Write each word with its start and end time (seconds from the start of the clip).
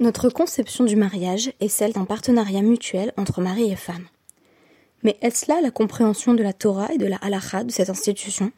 Notre 0.00 0.28
conception 0.28 0.84
du 0.84 0.94
mariage 0.94 1.52
est 1.58 1.66
celle 1.66 1.92
d'un 1.92 2.04
partenariat 2.04 2.62
mutuel 2.62 3.12
entre 3.16 3.40
mari 3.40 3.72
et 3.72 3.74
femme. 3.74 4.06
Mais 5.02 5.16
est-ce 5.22 5.50
là 5.50 5.60
la 5.60 5.72
compréhension 5.72 6.34
de 6.34 6.42
la 6.44 6.52
Torah 6.52 6.92
et 6.94 6.98
de 6.98 7.06
la 7.06 7.16
halacha 7.16 7.64
de 7.64 7.72
cette 7.72 7.90
institution? 7.90 8.52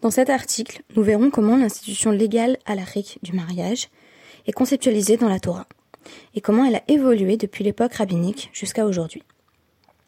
Dans 0.00 0.10
cet 0.10 0.30
article, 0.30 0.82
nous 0.96 1.02
verrons 1.02 1.28
comment 1.28 1.58
l'institution 1.58 2.12
légale 2.12 2.56
halachique 2.64 3.18
du 3.22 3.34
mariage 3.34 3.90
est 4.46 4.52
conceptualisée 4.52 5.18
dans 5.18 5.28
la 5.28 5.38
Torah 5.38 5.66
et 6.34 6.40
comment 6.40 6.64
elle 6.64 6.76
a 6.76 6.84
évolué 6.88 7.36
depuis 7.36 7.62
l'époque 7.62 7.92
rabbinique 7.92 8.48
jusqu'à 8.54 8.86
aujourd'hui. 8.86 9.22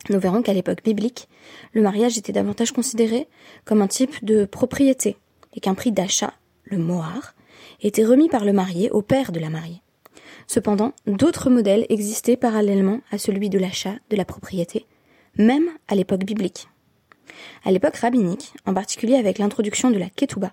Nous 0.08 0.18
verrons 0.18 0.40
qu'à 0.40 0.54
l'époque 0.54 0.84
biblique, 0.84 1.29
le 1.74 1.82
mariage 1.82 2.16
était 2.16 2.32
davantage 2.32 2.72
considéré 2.72 3.29
comme 3.66 3.82
un 3.82 3.88
type 3.88 4.24
de 4.24 4.46
propriété 4.46 5.18
et 5.52 5.61
qu'un 5.61 5.74
prix 5.74 5.93
d'achat, 5.93 6.32
le 6.64 6.79
mohar, 6.79 7.34
était 7.82 8.04
remis 8.04 8.29
par 8.29 8.45
le 8.45 8.52
marié 8.52 8.90
au 8.90 9.02
père 9.02 9.32
de 9.32 9.40
la 9.40 9.50
mariée. 9.50 9.82
Cependant, 10.46 10.93
d'autres 11.07 11.50
modèles 11.50 11.86
existaient 11.89 12.36
parallèlement 12.36 13.00
à 13.11 13.18
celui 13.18 13.50
de 13.50 13.58
l'achat 13.58 13.94
de 14.11 14.16
la 14.16 14.25
propriété, 14.25 14.86
même 15.36 15.68
à 15.89 15.94
l'époque 15.94 16.25
biblique. 16.25 16.68
À 17.64 17.72
l'époque 17.72 17.96
rabbinique, 17.96 18.52
en 18.64 18.75
particulier 18.75 19.16
avec 19.16 19.39
l'introduction 19.39 19.90
de 19.90 19.99
la 19.99 20.08
ketouba 20.08 20.52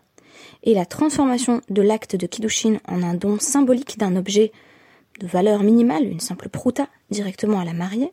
et 0.63 0.73
la 0.73 0.85
transformation 0.85 1.61
de 1.69 1.81
l'acte 1.81 2.15
de 2.15 2.25
kiddushin 2.25 2.79
en 2.87 3.03
un 3.03 3.13
don 3.13 3.39
symbolique 3.39 3.97
d'un 3.99 4.15
objet 4.15 4.51
de 5.19 5.27
valeur 5.27 5.63
minimale, 5.63 6.07
une 6.07 6.19
simple 6.19 6.49
prouta, 6.49 6.87
directement 7.11 7.59
à 7.59 7.65
la 7.65 7.73
mariée, 7.73 8.11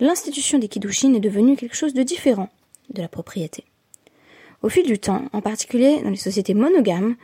l'institution 0.00 0.58
des 0.58 0.68
kiddushin 0.68 1.12
est 1.14 1.20
devenue 1.20 1.56
quelque 1.56 1.76
chose 1.76 1.94
de 1.94 2.02
différent 2.02 2.48
de 2.90 3.02
la 3.02 3.08
propriété. 3.08 3.64
Au 4.62 4.68
fil 4.68 4.86
du 4.86 4.98
temps, 4.98 5.26
en 5.32 5.42
particulier 5.42 6.00
dans 6.02 6.10
les 6.10 6.16
sociétés 6.16 6.54
monogames, 6.54 7.16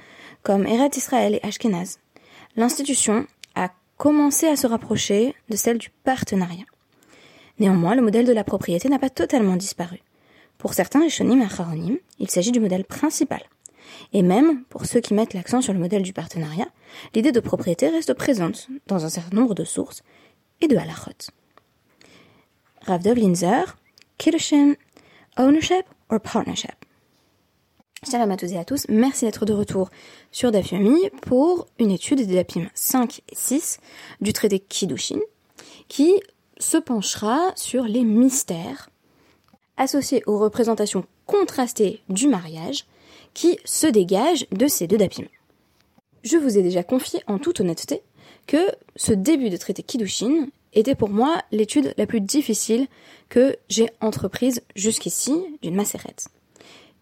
comme 0.43 0.67
Eret 0.67 0.91
Israël 0.97 1.35
et 1.35 1.47
Ashkenaz, 1.47 1.99
l'institution 2.57 3.27
a 3.55 3.71
commencé 3.97 4.47
à 4.47 4.57
se 4.57 4.67
rapprocher 4.67 5.35
de 5.49 5.57
celle 5.57 5.79
du 5.79 5.91
partenariat. 6.05 6.65
Néanmoins, 7.59 7.95
le 7.95 8.03
modèle 8.03 8.27
de 8.27 8.33
la 8.33 8.45
propriété 8.45 8.89
n'a 8.89 8.99
pas 8.99 9.11
totalement 9.11 9.57
disparu. 9.57 10.01
Pour 10.57 10.75
certains 10.75 11.03
Rishonim 11.03 11.41
et 11.41 11.45
Acharonim, 11.45 11.97
il 12.19 12.31
s'agit 12.31 12.53
du 12.53 12.61
modèle 12.61 12.85
principal. 12.85 13.43
Et 14.13 14.23
même, 14.23 14.65
pour 14.65 14.87
ceux 14.87 15.01
qui 15.01 15.15
mettent 15.15 15.35
l'accent 15.35 15.61
sur 15.61 15.73
le 15.73 15.79
modèle 15.79 16.03
du 16.03 16.13
partenariat, 16.13 16.69
l'idée 17.15 17.33
de 17.33 17.41
propriété 17.41 17.89
reste 17.89 18.15
présente 18.15 18.69
dans 18.87 19.05
un 19.05 19.09
certain 19.09 19.37
nombre 19.37 19.55
de 19.55 19.65
sources 19.65 20.03
et 20.61 20.69
de 20.69 20.77
halachot. 20.77 21.31
Rav 22.83 23.03
Linzer, 23.15 23.77
Kiddushin, 24.19 24.75
Ownership 25.37 25.85
or 26.09 26.21
Partnership? 26.21 26.80
Salam 28.03 28.31
à 28.31 28.39
tous 28.39 28.51
et 28.53 28.57
à 28.57 28.65
tous, 28.65 28.87
merci 28.89 29.27
d'être 29.27 29.45
de 29.45 29.53
retour 29.53 29.91
sur 30.33 30.51
Dafyomi 30.51 31.11
pour 31.21 31.67
une 31.79 31.91
étude 31.91 32.27
des 32.27 32.35
Dapim 32.35 32.67
5 32.73 33.21
et 33.31 33.35
6 33.35 33.79
du 34.23 34.33
traité 34.33 34.59
Kiddushin 34.59 35.19
qui 35.87 36.15
se 36.59 36.79
penchera 36.79 37.53
sur 37.57 37.85
les 37.85 38.03
mystères 38.05 38.89
associés 39.77 40.23
aux 40.27 40.39
représentations 40.39 41.05
contrastées 41.27 42.01
du 42.09 42.27
mariage 42.27 42.87
qui 43.35 43.59
se 43.67 43.87
dégagent 43.87 44.47
de 44.51 44.67
ces 44.67 44.87
deux 44.87 44.97
Dapim. 44.97 45.27
Je 46.23 46.39
vous 46.39 46.57
ai 46.57 46.63
déjà 46.63 46.83
confié 46.83 47.23
en 47.27 47.39
toute 47.39 47.61
honnêteté 47.61 48.01
que 48.47 48.65
ce 48.97 49.13
début 49.13 49.51
de 49.51 49.59
traité 49.59 49.83
Kiddushin 49.83 50.47
était 50.73 50.95
pour 50.95 51.11
moi 51.11 51.43
l'étude 51.53 51.93
la 51.99 52.07
plus 52.07 52.23
difficile 52.23 52.87
que 53.29 53.57
j'ai 53.69 53.91
entreprise 54.01 54.63
jusqu'ici 54.75 55.35
d'une 55.61 55.75
macérette. 55.75 56.29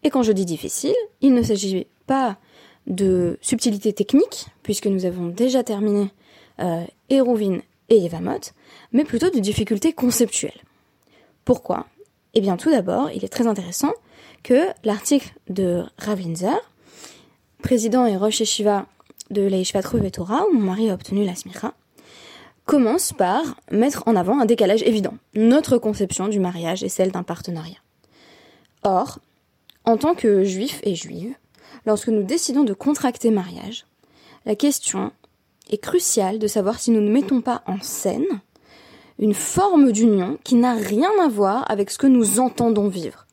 Et 0.02 0.10
quand 0.10 0.22
je 0.22 0.32
dis 0.32 0.44
difficile, 0.44 0.94
il 1.20 1.34
ne 1.34 1.42
s'agit 1.42 1.86
pas 2.06 2.38
de 2.86 3.38
subtilité 3.42 3.92
technique, 3.92 4.46
puisque 4.62 4.86
nous 4.86 5.04
avons 5.04 5.26
déjà 5.26 5.62
terminé 5.62 6.10
euh, 6.60 6.84
et 7.10 7.96
Yevamot, 7.96 8.52
mais 8.92 9.04
plutôt 9.04 9.30
de 9.30 9.38
difficultés 9.38 9.92
conceptuelles. 9.92 10.60
Pourquoi? 11.44 11.86
Eh 12.34 12.40
bien 12.40 12.56
tout 12.56 12.70
d'abord, 12.70 13.10
il 13.10 13.24
est 13.24 13.28
très 13.28 13.46
intéressant 13.46 13.92
que 14.42 14.68
l'article 14.84 15.32
de 15.48 15.84
Ravlinzer, 15.98 16.58
président 17.62 18.06
et 18.06 18.16
Rosh 18.16 18.40
Yeshiva 18.40 18.86
de 19.30 19.42
la 19.42 19.56
Yeshiva 19.56 19.82
Torah, 19.82 20.46
où 20.48 20.54
mon 20.54 20.60
mari 20.60 20.90
a 20.90 20.94
obtenu 20.94 21.24
la 21.24 21.34
smicha, 21.34 21.74
commence 22.66 23.12
par 23.12 23.42
mettre 23.70 24.02
en 24.06 24.14
avant 24.14 24.38
un 24.38 24.44
décalage 24.44 24.82
évident. 24.82 25.14
Notre 25.34 25.78
conception 25.78 26.28
du 26.28 26.38
mariage 26.38 26.84
est 26.84 26.90
celle 26.90 27.10
d'un 27.10 27.22
partenariat. 27.22 27.78
Or, 28.82 29.18
en 29.88 29.96
tant 29.96 30.14
que 30.14 30.44
juifs 30.44 30.80
et 30.82 30.94
juives, 30.94 31.34
lorsque 31.86 32.08
nous 32.08 32.22
décidons 32.22 32.62
de 32.62 32.74
contracter 32.74 33.30
mariage, 33.30 33.86
la 34.44 34.54
question 34.54 35.12
est 35.70 35.78
cruciale 35.78 36.38
de 36.38 36.46
savoir 36.46 36.78
si 36.78 36.90
nous 36.90 37.00
ne 37.00 37.10
mettons 37.10 37.40
pas 37.40 37.62
en 37.66 37.80
scène 37.80 38.42
une 39.18 39.32
forme 39.32 39.90
d'union 39.90 40.38
qui 40.44 40.56
n'a 40.56 40.74
rien 40.74 41.10
à 41.22 41.28
voir 41.28 41.64
avec 41.70 41.90
ce 41.90 41.96
que 41.96 42.06
nous 42.06 42.38
entendons 42.38 42.88
vivre. 42.88 43.26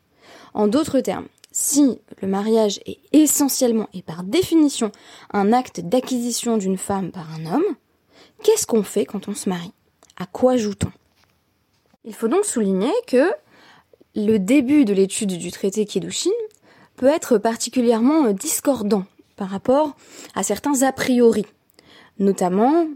En 0.54 0.66
d'autres 0.66 1.00
termes, 1.00 1.26
si 1.52 2.00
le 2.22 2.26
mariage 2.26 2.80
est 2.86 3.00
essentiellement 3.12 3.90
et 3.92 4.00
par 4.00 4.24
définition 4.24 4.92
un 5.34 5.52
acte 5.52 5.80
d'acquisition 5.80 6.56
d'une 6.56 6.78
femme 6.78 7.12
par 7.12 7.34
un 7.34 7.54
homme, 7.54 7.76
qu'est-ce 8.42 8.66
qu'on 8.66 8.82
fait 8.82 9.04
quand 9.04 9.28
on 9.28 9.34
se 9.34 9.50
marie? 9.50 9.74
À 10.18 10.24
quoi 10.24 10.56
joue-t-on? 10.56 10.90
Il 12.06 12.14
faut 12.14 12.28
donc 12.28 12.46
souligner 12.46 12.92
que 13.06 13.30
le 14.16 14.38
début 14.38 14.86
de 14.86 14.94
l'étude 14.94 15.36
du 15.36 15.52
traité 15.52 15.84
Kiddushin 15.84 16.30
peut 16.96 17.06
être 17.06 17.36
particulièrement 17.36 18.24
euh, 18.24 18.32
discordant 18.32 19.04
par 19.36 19.50
rapport 19.50 19.94
à 20.34 20.42
certains 20.42 20.82
a 20.82 20.90
priori, 20.90 21.44
notamment 22.18 22.86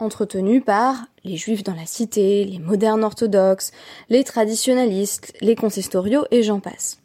entretenus 0.00 0.62
par 0.64 1.06
les 1.22 1.36
juifs 1.36 1.62
dans 1.62 1.74
la 1.74 1.86
cité, 1.86 2.44
les 2.44 2.58
modernes 2.58 3.04
orthodoxes, 3.04 3.70
les 4.10 4.24
traditionalistes, 4.24 5.32
les 5.40 5.54
consistoriaux 5.54 6.24
et 6.32 6.42
j'en 6.42 6.58
passe. 6.58 6.98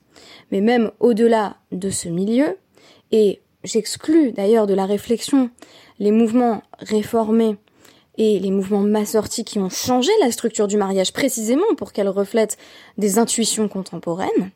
Mais 0.51 0.61
même 0.61 0.91
au-delà 0.99 1.57
de 1.71 1.91
ce 1.91 2.09
milieu, 2.09 2.57
et 3.11 3.41
j'exclus 3.63 4.31
d'ailleurs 4.31 4.65
de 4.65 4.73
la 4.73 4.87
réflexion 4.87 5.51
les 5.99 6.11
mouvements 6.11 6.63
réformés 6.79 7.57
et 8.19 8.37
les 8.37 8.51
mouvements 8.51 8.81
massortis 8.81 9.45
qui 9.45 9.57
ont 9.59 9.69
changé 9.69 10.11
la 10.21 10.31
structure 10.31 10.67
du 10.67 10.77
mariage 10.77 11.13
précisément 11.13 11.73
pour 11.77 11.93
qu'elle 11.93 12.09
reflète 12.09 12.57
des 12.97 13.17
intuitions 13.17 13.69
contemporaines, 13.69 14.51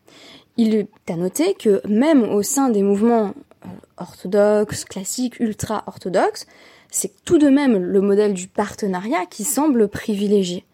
il 0.57 0.75
est 0.75 0.87
à 1.09 1.15
noter 1.15 1.55
que 1.55 1.81
même 1.87 2.23
au 2.23 2.43
sein 2.43 2.69
des 2.69 2.83
mouvements 2.83 3.33
euh, 3.65 3.69
orthodoxes, 3.97 4.83
classiques, 4.83 5.39
ultra-orthodoxes, 5.39 6.45
c'est 6.91 7.13
tout 7.23 7.39
de 7.39 7.47
même 7.47 7.77
le 7.77 8.01
modèle 8.01 8.33
du 8.33 8.47
partenariat 8.47 9.25
qui 9.25 9.45
semble 9.45 9.87
privilégié. 9.87 10.65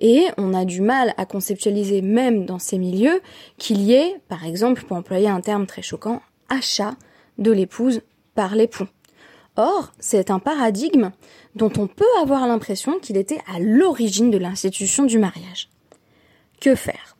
Et 0.00 0.26
on 0.36 0.52
a 0.52 0.64
du 0.64 0.80
mal 0.80 1.14
à 1.16 1.24
conceptualiser 1.24 2.02
même 2.02 2.44
dans 2.44 2.58
ces 2.58 2.76
milieux 2.76 3.22
qu'il 3.56 3.80
y 3.82 3.92
ait, 3.92 4.20
par 4.28 4.44
exemple, 4.44 4.82
pour 4.82 4.96
employer 4.96 5.28
un 5.28 5.40
terme 5.40 5.66
très 5.66 5.80
choquant, 5.80 6.20
achat 6.48 6.96
de 7.38 7.52
l'épouse 7.52 8.02
par 8.34 8.56
l'époux. 8.56 8.88
Or, 9.56 9.92
c'est 9.98 10.30
un 10.30 10.38
paradigme 10.38 11.10
dont 11.54 11.72
on 11.76 11.86
peut 11.86 12.04
avoir 12.20 12.46
l'impression 12.46 12.98
qu'il 12.98 13.16
était 13.16 13.40
à 13.52 13.58
l'origine 13.58 14.30
de 14.30 14.38
l'institution 14.38 15.04
du 15.04 15.18
mariage. 15.18 15.68
Que 16.60 16.74
faire? 16.74 17.16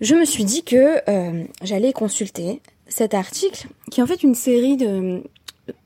Je 0.00 0.14
me 0.14 0.24
suis 0.24 0.44
dit 0.44 0.62
que 0.64 0.98
euh, 1.08 1.44
j'allais 1.62 1.92
consulter 1.92 2.60
cet 2.86 3.14
article, 3.14 3.68
qui 3.90 4.00
est 4.00 4.02
en 4.02 4.06
fait 4.06 4.22
une 4.22 4.34
série 4.34 4.76
de 4.76 5.22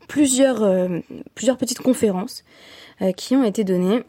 plusieurs, 0.08 0.62
euh, 0.62 1.00
plusieurs 1.34 1.56
petites 1.56 1.80
conférences 1.80 2.44
euh, 3.02 3.12
qui 3.12 3.36
ont 3.36 3.44
été 3.44 3.64
données 3.64 4.02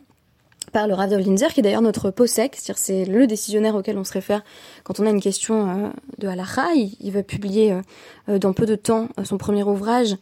par 0.72 0.88
le 0.88 0.94
Rav 0.94 1.14
Linzer, 1.18 1.54
qui 1.54 1.62
est 1.62 1.64
d'ailleurs 1.64 1.82
notre 1.82 2.12
POSEC, 2.12 2.56
c'est-à-dire 2.56 2.78
c'est 2.78 3.06
le 3.06 3.28
décisionnaire 3.28 3.76
auquel 3.76 3.98
on 3.98 4.04
se 4.04 4.14
réfère 4.14 4.44
quand 4.84 5.00
on 5.00 5.06
a 5.06 5.10
une 5.10 5.22
question 5.22 5.70
euh, 5.70 5.90
de 6.18 6.28
halacha. 6.28 6.68
Il, 6.74 7.12
va 7.12 7.24
publier 7.24 7.72
euh, 7.72 7.82
euh, 8.30 8.40
dans 8.40 8.54
peu 8.54 8.66
de 8.66 8.76
temps 8.76 9.10
son 9.24 9.38
premier 9.38 9.64
ouvrage, 9.64 10.16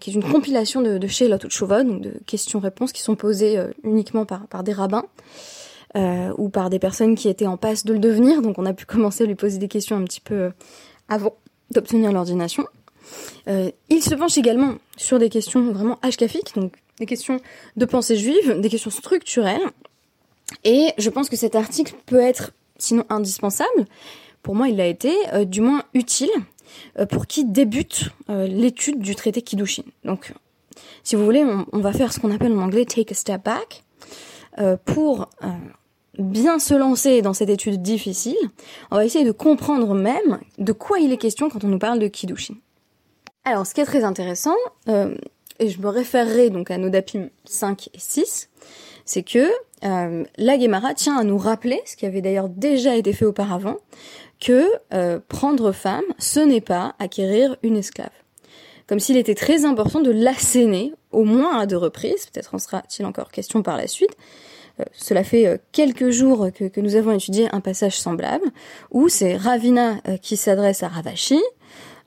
qui 0.00 0.10
est 0.10 0.14
une 0.14 0.22
compilation 0.22 0.80
de, 0.80 0.98
de 0.98 1.06
Sheilot 1.06 1.36
ou 1.36 1.66
donc 1.66 2.00
de 2.00 2.14
questions-réponses 2.26 2.92
qui 2.92 3.02
sont 3.02 3.16
posées 3.16 3.60
uniquement 3.82 4.24
par, 4.24 4.46
par 4.46 4.62
des 4.62 4.72
rabbins. 4.72 5.04
ou 6.38 6.48
par 6.48 6.70
des 6.70 6.78
personnes 6.78 7.14
qui 7.14 7.28
étaient 7.28 7.46
en 7.46 7.56
passe 7.56 7.84
de 7.84 7.92
le 7.92 7.98
devenir, 7.98 8.42
donc 8.42 8.58
on 8.58 8.64
a 8.64 8.72
pu 8.72 8.86
commencer 8.86 9.24
à 9.24 9.26
lui 9.26 9.34
poser 9.34 9.58
des 9.58 9.68
questions 9.68 9.96
un 9.96 10.04
petit 10.04 10.20
peu 10.20 10.52
avant 11.08 11.34
d'obtenir 11.70 12.12
l'ordination. 12.12 12.66
il 13.46 14.02
se 14.02 14.14
penche 14.14 14.38
également 14.38 14.74
sur 14.96 15.18
des 15.18 15.28
questions 15.28 15.72
vraiment 15.72 15.98
ashkafiques, 16.02 16.54
donc 16.54 16.81
des 16.98 17.06
questions 17.06 17.40
de 17.76 17.84
pensée 17.84 18.16
juive, 18.16 18.60
des 18.60 18.68
questions 18.68 18.90
structurelles. 18.90 19.62
Et 20.64 20.92
je 20.98 21.10
pense 21.10 21.28
que 21.28 21.36
cet 21.36 21.54
article 21.56 21.94
peut 22.06 22.20
être, 22.20 22.52
sinon 22.78 23.04
indispensable, 23.08 23.86
pour 24.42 24.54
moi 24.54 24.68
il 24.68 24.76
l'a 24.76 24.86
été, 24.86 25.12
euh, 25.32 25.44
du 25.44 25.60
moins 25.60 25.84
utile, 25.94 26.30
euh, 26.98 27.06
pour 27.06 27.26
qui 27.26 27.44
débute 27.44 28.10
euh, 28.30 28.46
l'étude 28.46 29.00
du 29.00 29.14
traité 29.14 29.42
Kiddushin. 29.42 29.84
Donc, 30.04 30.32
si 31.02 31.16
vous 31.16 31.24
voulez, 31.24 31.44
on, 31.72 31.78
va 31.80 31.92
faire 31.92 32.12
ce 32.12 32.20
qu'on 32.20 32.30
appelle 32.30 32.52
en 32.52 32.62
anglais 32.62 32.84
take 32.84 33.12
a 33.12 33.14
step 33.14 33.44
back, 33.44 33.84
pour 34.84 35.30
bien 36.18 36.58
se 36.58 36.74
lancer 36.74 37.22
dans 37.22 37.32
cette 37.32 37.48
étude 37.48 37.80
difficile, 37.80 38.36
on 38.90 38.96
va 38.96 39.04
essayer 39.04 39.24
de 39.24 39.32
comprendre 39.32 39.94
même 39.94 40.40
de 40.58 40.72
quoi 40.72 40.98
il 40.98 41.10
est 41.10 41.16
question 41.16 41.48
quand 41.48 41.64
on 41.64 41.68
nous 41.68 41.78
parle 41.78 41.98
de 41.98 42.06
Kiddushin. 42.06 42.54
Alors, 43.44 43.66
ce 43.66 43.74
qui 43.74 43.80
est 43.80 43.86
très 43.86 44.04
intéressant, 44.04 44.56
et 45.58 45.68
je 45.68 45.80
me 45.80 45.88
référerai 45.88 46.50
donc 46.50 46.70
à 46.70 46.78
Nodapim 46.78 47.28
5 47.44 47.88
et 47.94 47.98
6, 47.98 48.50
c'est 49.04 49.22
que 49.22 49.50
euh, 49.84 50.24
la 50.36 50.58
Gemara 50.58 50.94
tient 50.94 51.16
à 51.16 51.24
nous 51.24 51.38
rappeler, 51.38 51.80
ce 51.86 51.96
qui 51.96 52.06
avait 52.06 52.20
d'ailleurs 52.20 52.48
déjà 52.48 52.96
été 52.96 53.12
fait 53.12 53.24
auparavant, 53.24 53.76
que 54.40 54.68
euh, 54.92 55.18
prendre 55.28 55.72
femme, 55.72 56.04
ce 56.18 56.40
n'est 56.40 56.60
pas 56.60 56.94
acquérir 56.98 57.56
une 57.62 57.76
esclave. 57.76 58.10
Comme 58.86 59.00
s'il 59.00 59.16
était 59.16 59.34
très 59.34 59.64
important 59.64 60.00
de 60.00 60.10
l'asséner, 60.10 60.92
au 61.12 61.24
moins 61.24 61.58
à 61.58 61.66
deux 61.66 61.76
reprises, 61.76 62.26
peut-être 62.26 62.54
en 62.54 62.58
sera-t-il 62.58 63.06
encore 63.06 63.30
question 63.30 63.62
par 63.62 63.76
la 63.76 63.86
suite. 63.86 64.16
Euh, 64.80 64.84
cela 64.92 65.24
fait 65.24 65.60
quelques 65.70 66.10
jours 66.10 66.48
que, 66.52 66.64
que, 66.64 66.80
nous 66.80 66.96
avons 66.96 67.12
étudié 67.12 67.48
un 67.52 67.60
passage 67.60 67.98
semblable, 67.98 68.46
où 68.90 69.08
c'est 69.08 69.36
Ravina 69.36 70.00
qui 70.22 70.36
s'adresse 70.36 70.82
à 70.82 70.88
Ravashi, 70.88 71.40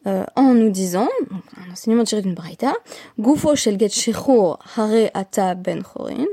en 0.05 0.53
nous 0.53 0.69
disant, 0.69 1.09
un 1.57 1.71
enseignement 1.71 2.03
tiré 2.03 2.21
d'une 2.21 2.35
braïta, 2.35 2.73
Gufo 3.19 3.55
shel 3.55 3.77
hare 3.81 5.09
ata 5.13 5.55
ben 5.55 5.81
chorin, 5.81 6.27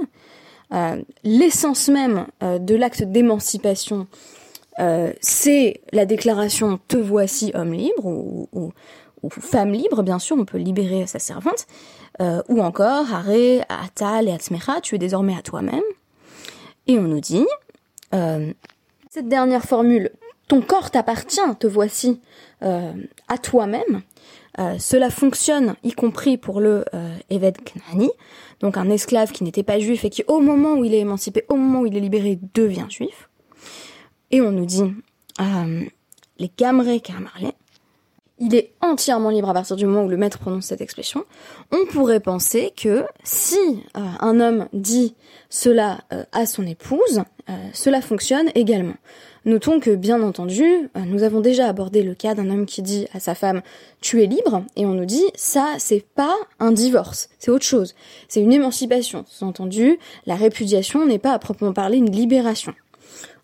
euh, 0.73 1.03
l'essence 1.23 1.89
même 1.89 2.27
euh, 2.43 2.59
de 2.59 2.75
l'acte 2.75 3.03
d'émancipation, 3.03 4.07
euh, 4.79 5.13
c'est 5.21 5.83
la 5.93 6.07
déclaration 6.07 6.81
te 6.89 6.97
voici 6.97 7.51
homme 7.55 7.75
libre 7.75 8.07
ou, 8.07 8.73
femme 9.29 9.73
libre, 9.73 10.03
bien 10.03 10.19
sûr, 10.19 10.37
on 10.39 10.45
peut 10.45 10.59
libérer 10.59 11.07
sa 11.07 11.21
servante, 11.21 11.67
ou 12.49 12.61
encore 12.61 13.13
hare 13.13 13.65
atal 13.69 14.29
et 14.29 14.33
atmecha, 14.33 14.81
tu 14.81 14.97
es 14.97 14.99
désormais 14.99 15.37
à 15.37 15.43
toi-même. 15.43 15.85
Et 16.89 16.99
on 16.99 17.03
nous 17.03 17.21
dit, 17.21 17.47
cette 18.11 19.29
dernière 19.29 19.63
formule, 19.63 20.11
ton 20.49 20.61
corps 20.61 20.91
t'appartient, 20.91 21.41
te 21.61 21.69
voici 21.69 22.21
à 22.63 23.39
toi-même, 23.39 24.03
cela 24.79 25.11
fonctionne 25.11 25.75
y 25.83 25.93
compris 25.93 26.37
pour 26.37 26.61
le 26.61 26.85
euh, 26.95 27.15
Eved 27.31 27.59
Knani, 27.65 28.11
donc 28.61 28.77
un 28.77 28.89
esclave 28.91 29.33
qui 29.33 29.45
n'était 29.45 29.63
pas 29.63 29.79
juif 29.79 30.05
et 30.05 30.11
qui 30.11 30.25
au 30.29 30.41
moment 30.41 30.75
où 30.75 30.85
il 30.85 30.95
est 30.95 31.01
émancipé, 31.01 31.45
au 31.49 31.57
moment 31.57 31.81
où 31.81 31.87
il 31.87 31.97
est 31.97 32.01
libéré, 32.01 32.39
devient 32.55 32.87
juif. 32.89 33.29
Et 34.31 34.41
on 34.41 34.51
nous 34.51 34.67
dit, 34.67 34.83
euh, 35.41 35.85
les 36.39 36.51
Gamré 36.57 37.01
Kamarlé, 37.01 37.53
il 38.39 38.55
est 38.55 38.73
entièrement 38.81 39.31
libre 39.31 39.51
à 39.51 39.55
partir 39.55 39.77
du 39.77 39.87
moment 39.87 40.05
où 40.05 40.09
le 40.09 40.17
maître 40.17 40.39
prononce 40.39 40.67
cette 40.67 40.81
expression. 40.81 41.25
On 41.71 41.87
pourrait 41.87 42.21
penser 42.21 42.73
que 42.77 43.05
si 43.23 43.85
euh, 43.97 44.01
un 44.21 44.41
homme 44.41 44.69
dit 44.73 45.15
cela 45.49 46.01
euh, 46.13 46.25
à 46.33 46.47
son 46.47 46.67
épouse, 46.67 47.23
cela 47.75 48.01
fonctionne 48.01 48.51
également. 48.55 48.95
Notons 49.45 49.81
que, 49.81 49.91
bien 49.91 50.23
entendu, 50.23 50.63
euh, 50.65 51.01
nous 51.07 51.25
avons 51.25 51.41
déjà 51.41 51.67
abordé 51.67 52.05
le 52.05 52.15
cas 52.15 52.35
d'un 52.35 52.49
homme 52.49 52.65
qui 52.65 52.81
dit 52.81 53.09
à 53.13 53.19
sa 53.19 53.35
femme 53.35 53.63
tu 54.01 54.23
es 54.23 54.27
libre, 54.27 54.63
et 54.77 54.87
on 54.87 54.95
nous 54.95 55.05
dit 55.05 55.25
ça, 55.35 55.75
c'est 55.79 56.05
pas 56.15 56.37
un 56.61 56.71
divorce, 56.71 57.29
c'est 57.41 57.51
autre 57.51 57.65
chose. 57.65 57.95
C'est 58.29 58.41
une 58.41 58.53
émancipation. 58.53 59.25
Sous-entendu, 59.27 59.99
la 60.27 60.37
répudiation 60.37 61.07
n'est 61.07 61.19
pas 61.19 61.33
à 61.33 61.39
proprement 61.41 61.73
parler 61.73 61.99
une 61.99 62.11
libération. 62.11 62.73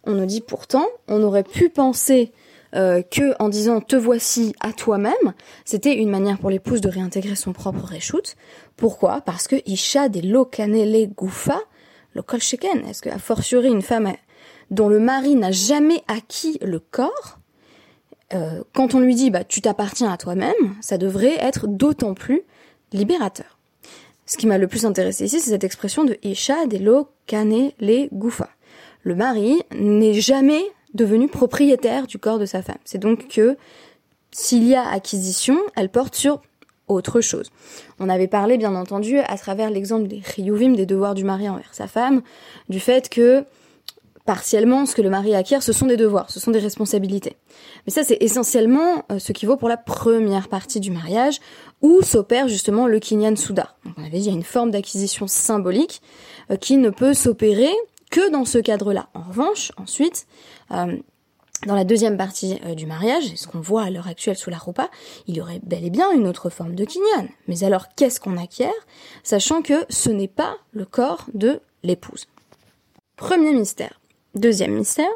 On 0.04 0.12
nous 0.12 0.26
dit 0.26 0.40
pourtant, 0.40 0.86
on 1.08 1.22
aurait 1.24 1.42
pu 1.42 1.68
penser 1.68 2.32
euh, 2.76 3.02
que 3.02 3.34
en 3.42 3.48
disant 3.48 3.80
te 3.80 3.96
voici 3.96 4.54
à 4.60 4.72
toi-même, 4.72 5.34
c'était 5.64 5.94
une 5.94 6.10
manière 6.10 6.38
pour 6.38 6.50
l'épouse 6.50 6.80
de 6.80 6.88
réintégrer 6.88 7.34
son 7.34 7.52
propre 7.52 7.92
reshoot. 7.92 8.36
Pourquoi? 8.76 9.20
Parce 9.22 9.48
que 9.48 9.56
Isha 9.66 10.08
des 10.08 10.22
lokanele 10.22 11.08
goufa, 11.08 11.58
lokol 12.14 12.40
sheken. 12.40 12.86
Est-ce 12.86 13.02
que, 13.02 13.08
a 13.08 13.18
fortiori, 13.18 13.68
une 13.68 13.82
femme 13.82 14.12
dont 14.70 14.88
le 14.88 15.00
mari 15.00 15.34
n'a 15.34 15.50
jamais 15.50 16.02
acquis 16.08 16.58
le 16.62 16.78
corps, 16.78 17.38
euh, 18.34 18.62
quand 18.74 18.94
on 18.94 19.00
lui 19.00 19.14
dit 19.14 19.30
bah 19.30 19.44
tu 19.44 19.60
t'appartiens 19.60 20.12
à 20.12 20.16
toi-même, 20.16 20.54
ça 20.80 20.98
devrait 20.98 21.38
être 21.38 21.66
d'autant 21.66 22.14
plus 22.14 22.42
libérateur. 22.92 23.58
Ce 24.26 24.36
qui 24.36 24.46
m'a 24.46 24.58
le 24.58 24.68
plus 24.68 24.84
intéressé 24.84 25.24
ici, 25.24 25.40
c'est 25.40 25.50
cette 25.50 25.64
expression 25.64 26.04
de 26.04 26.18
Isha 26.22 26.66
Delo 26.66 27.08
Le 27.32 28.14
Goufa. 28.14 28.50
Le 29.02 29.14
mari 29.14 29.62
n'est 29.74 30.20
jamais 30.20 30.62
devenu 30.92 31.28
propriétaire 31.28 32.06
du 32.06 32.18
corps 32.18 32.38
de 32.38 32.44
sa 32.44 32.60
femme. 32.60 32.76
C'est 32.84 32.98
donc 32.98 33.28
que 33.28 33.56
s'il 34.30 34.64
y 34.64 34.74
a 34.74 34.86
acquisition, 34.86 35.58
elle 35.76 35.88
porte 35.88 36.14
sur 36.14 36.42
autre 36.88 37.20
chose. 37.20 37.50
On 37.98 38.08
avait 38.08 38.28
parlé, 38.28 38.58
bien 38.58 38.74
entendu, 38.74 39.18
à 39.18 39.36
travers 39.38 39.70
l'exemple 39.70 40.08
des 40.08 40.20
Riyuvim, 40.20 40.74
des 40.74 40.86
devoirs 40.86 41.14
du 41.14 41.24
mari 41.24 41.48
envers 41.48 41.72
sa 41.72 41.86
femme, 41.86 42.22
du 42.68 42.80
fait 42.80 43.08
que 43.08 43.44
partiellement, 44.28 44.84
ce 44.84 44.94
que 44.94 45.00
le 45.00 45.08
mari 45.08 45.34
acquiert, 45.34 45.62
ce 45.62 45.72
sont 45.72 45.86
des 45.86 45.96
devoirs, 45.96 46.30
ce 46.30 46.38
sont 46.38 46.50
des 46.50 46.58
responsabilités. 46.58 47.38
Mais 47.86 47.92
ça, 47.92 48.04
c'est 48.04 48.18
essentiellement 48.20 49.06
euh, 49.10 49.18
ce 49.18 49.32
qui 49.32 49.46
vaut 49.46 49.56
pour 49.56 49.70
la 49.70 49.78
première 49.78 50.48
partie 50.48 50.80
du 50.80 50.90
mariage, 50.90 51.40
où 51.80 52.02
s'opère 52.02 52.46
justement 52.46 52.86
le 52.86 52.98
kinyan 52.98 53.36
souda. 53.36 53.74
Donc 53.86 53.94
on 53.96 54.02
avait 54.02 54.18
dit, 54.18 54.24
il 54.24 54.26
y 54.26 54.28
a 54.28 54.34
une 54.34 54.42
forme 54.42 54.70
d'acquisition 54.70 55.28
symbolique 55.28 56.02
euh, 56.50 56.56
qui 56.56 56.76
ne 56.76 56.90
peut 56.90 57.14
s'opérer 57.14 57.72
que 58.10 58.30
dans 58.30 58.44
ce 58.44 58.58
cadre-là. 58.58 59.08
En 59.14 59.22
revanche, 59.22 59.72
ensuite, 59.78 60.26
euh, 60.72 60.98
dans 61.66 61.74
la 61.74 61.84
deuxième 61.84 62.18
partie 62.18 62.60
du 62.76 62.84
mariage, 62.84 63.34
ce 63.34 63.46
qu'on 63.46 63.60
voit 63.60 63.84
à 63.84 63.88
l'heure 63.88 64.08
actuelle 64.08 64.36
sous 64.36 64.50
la 64.50 64.58
roupa, 64.58 64.90
il 65.26 65.38
y 65.38 65.40
aurait 65.40 65.60
bel 65.62 65.86
et 65.86 65.90
bien 65.90 66.12
une 66.12 66.26
autre 66.26 66.50
forme 66.50 66.74
de 66.74 66.84
kinyan. 66.84 67.28
Mais 67.46 67.64
alors, 67.64 67.86
qu'est-ce 67.96 68.20
qu'on 68.20 68.36
acquiert, 68.36 68.86
sachant 69.22 69.62
que 69.62 69.86
ce 69.88 70.10
n'est 70.10 70.28
pas 70.28 70.58
le 70.72 70.84
corps 70.84 71.24
de 71.32 71.62
l'épouse? 71.82 72.26
Premier 73.16 73.54
mystère. 73.54 73.97
Deuxième 74.34 74.74
mystère, 74.74 75.08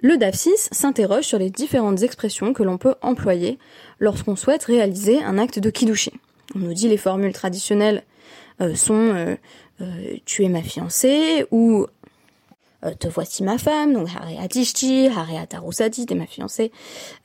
le 0.00 0.14
DAF6 0.14 0.68
s'interroge 0.72 1.24
sur 1.24 1.38
les 1.38 1.50
différentes 1.50 2.02
expressions 2.02 2.52
que 2.52 2.62
l'on 2.62 2.78
peut 2.78 2.94
employer 3.02 3.58
lorsqu'on 3.98 4.36
souhaite 4.36 4.64
réaliser 4.64 5.22
un 5.22 5.38
acte 5.38 5.58
de 5.58 5.70
kiddushin. 5.70 6.12
On 6.54 6.60
nous 6.60 6.72
dit 6.72 6.88
les 6.88 6.96
formules 6.96 7.32
traditionnelles 7.32 8.04
euh, 8.60 8.74
sont 8.74 8.94
euh, 8.94 9.36
euh, 9.80 10.16
tu 10.24 10.44
es 10.44 10.48
ma 10.48 10.62
fiancée 10.62 11.46
ou 11.50 11.86
te 13.00 13.08
voici 13.08 13.42
ma 13.42 13.58
femme, 13.58 13.92
donc 13.92 14.06
Hareat 14.14 14.54
Ishti, 14.54 15.08
Hareat 15.08 15.52
Arusati, 15.52 16.06
t'es 16.06 16.14
ma 16.14 16.26
fiancée, 16.26 16.70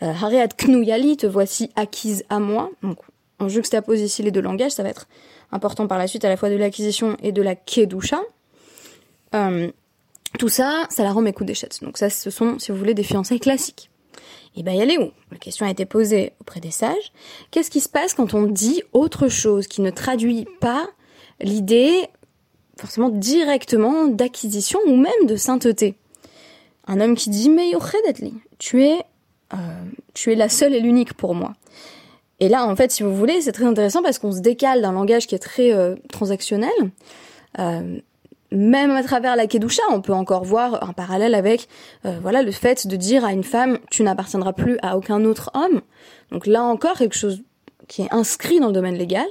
Hareat 0.02 0.58
Knouyali, 0.58 1.16
te 1.16 1.28
voici 1.28 1.70
acquise 1.76 2.24
à 2.30 2.40
moi. 2.40 2.72
Donc 2.82 2.98
on 3.40 3.50
juxtapose 3.50 4.02
ici 4.02 4.24
les 4.24 4.32
deux 4.32 4.42
langages, 4.42 4.72
ça 4.72 4.82
va 4.82 4.90
être 4.90 5.08
important 5.52 5.86
par 5.86 6.00
la 6.00 6.08
suite 6.08 6.26
à 6.26 6.30
la 6.30 6.38
fois 6.38 6.50
de 6.50 6.56
l'acquisition 6.56 7.18
et 7.22 7.32
de 7.32 7.44
la 7.44 7.54
kedusha. 7.54 8.20
Tout 10.40 10.50
ça, 10.50 10.88
ça 10.90 11.04
la 11.04 11.12
rend 11.12 11.22
mes 11.22 11.34
coups 11.34 11.48
d'échette. 11.48 11.80
Donc 11.84 11.98
ça, 11.98 12.10
ce 12.10 12.30
sont, 12.30 12.60
si 12.60 12.72
vous 12.72 12.78
voulez, 12.78 12.94
des 12.94 13.04
fiançailles 13.04 13.40
classiques. 13.40 13.90
Et 14.56 14.64
ben, 14.64 14.74
y 14.74 14.82
aller 14.82 14.98
où? 14.98 15.12
La 15.32 15.38
question 15.38 15.66
a 15.66 15.72
été 15.72 15.86
posée 15.86 16.34
auprès 16.40 16.60
des 16.60 16.72
sages. 16.72 17.12
Qu'est-ce 17.52 17.72
qui 17.72 17.80
se 17.80 17.90
passe 17.90 18.14
quand 18.14 18.34
on 18.34 18.44
dit 18.44 18.84
autre 18.94 19.28
chose 19.28 19.68
qui 19.68 19.82
ne 19.82 19.90
traduit 19.90 20.46
pas 20.60 20.88
l'idée 21.42 22.08
forcément 22.80 23.10
directement 23.10 24.08
d'acquisition 24.08 24.80
ou 24.86 24.96
même 24.96 25.26
de 25.28 25.36
sainteté? 25.36 25.96
Un 26.86 27.00
homme 27.00 27.16
qui 27.16 27.30
dit 27.30 27.50
mais 27.50 27.72
tu 28.60 28.84
es, 28.84 29.00
euh, 29.54 29.58
tu 30.14 30.32
es 30.32 30.36
la 30.36 30.50
seule 30.50 30.76
et 30.76 30.80
l'unique 30.80 31.14
pour 31.14 31.34
moi. 31.34 31.54
Et 32.40 32.50
là, 32.50 32.68
en 32.68 32.76
fait, 32.76 32.92
si 32.92 33.04
vous 33.04 33.16
voulez, 33.16 33.42
c'est 33.42 33.52
très 33.54 33.66
intéressant 33.66 34.04
parce 34.04 34.20
qu'on 34.20 34.32
se 34.32 34.40
décale 34.40 34.82
d'un 34.82 34.92
langage 34.92 35.28
qui 35.28 35.36
est 35.36 35.40
très 35.40 35.72
euh, 35.72 35.96
transactionnel. 36.12 36.72
Euh, 37.60 38.00
même 38.54 38.92
à 38.92 39.02
travers 39.02 39.36
la 39.36 39.48
Kedusha, 39.48 39.82
on 39.90 40.02
peut 40.02 40.14
encore 40.14 40.44
voir 40.44 40.88
un 40.88 40.94
parallèle 40.94 41.34
avec 41.34 41.68
euh, 42.06 42.20
voilà 42.22 42.44
le 42.44 42.52
fait 42.52 42.86
de 42.86 42.96
dire 42.96 43.26
à 43.26 43.34
une 43.34 43.44
femme 43.44 43.80
tu 43.90 44.04
n'appartiendras 44.04 44.54
plus 44.54 44.78
à 44.84 44.96
aucun 44.96 45.26
autre 45.26 45.50
homme. 45.56 45.82
Donc 46.32 46.46
là 46.46 46.64
encore 46.64 46.98
quelque 46.98 47.18
chose 47.18 47.42
qui 47.88 48.04
est 48.04 48.14
inscrit 48.14 48.60
dans 48.60 48.68
le 48.68 48.74
domaine 48.74 48.96
légal. 48.96 49.26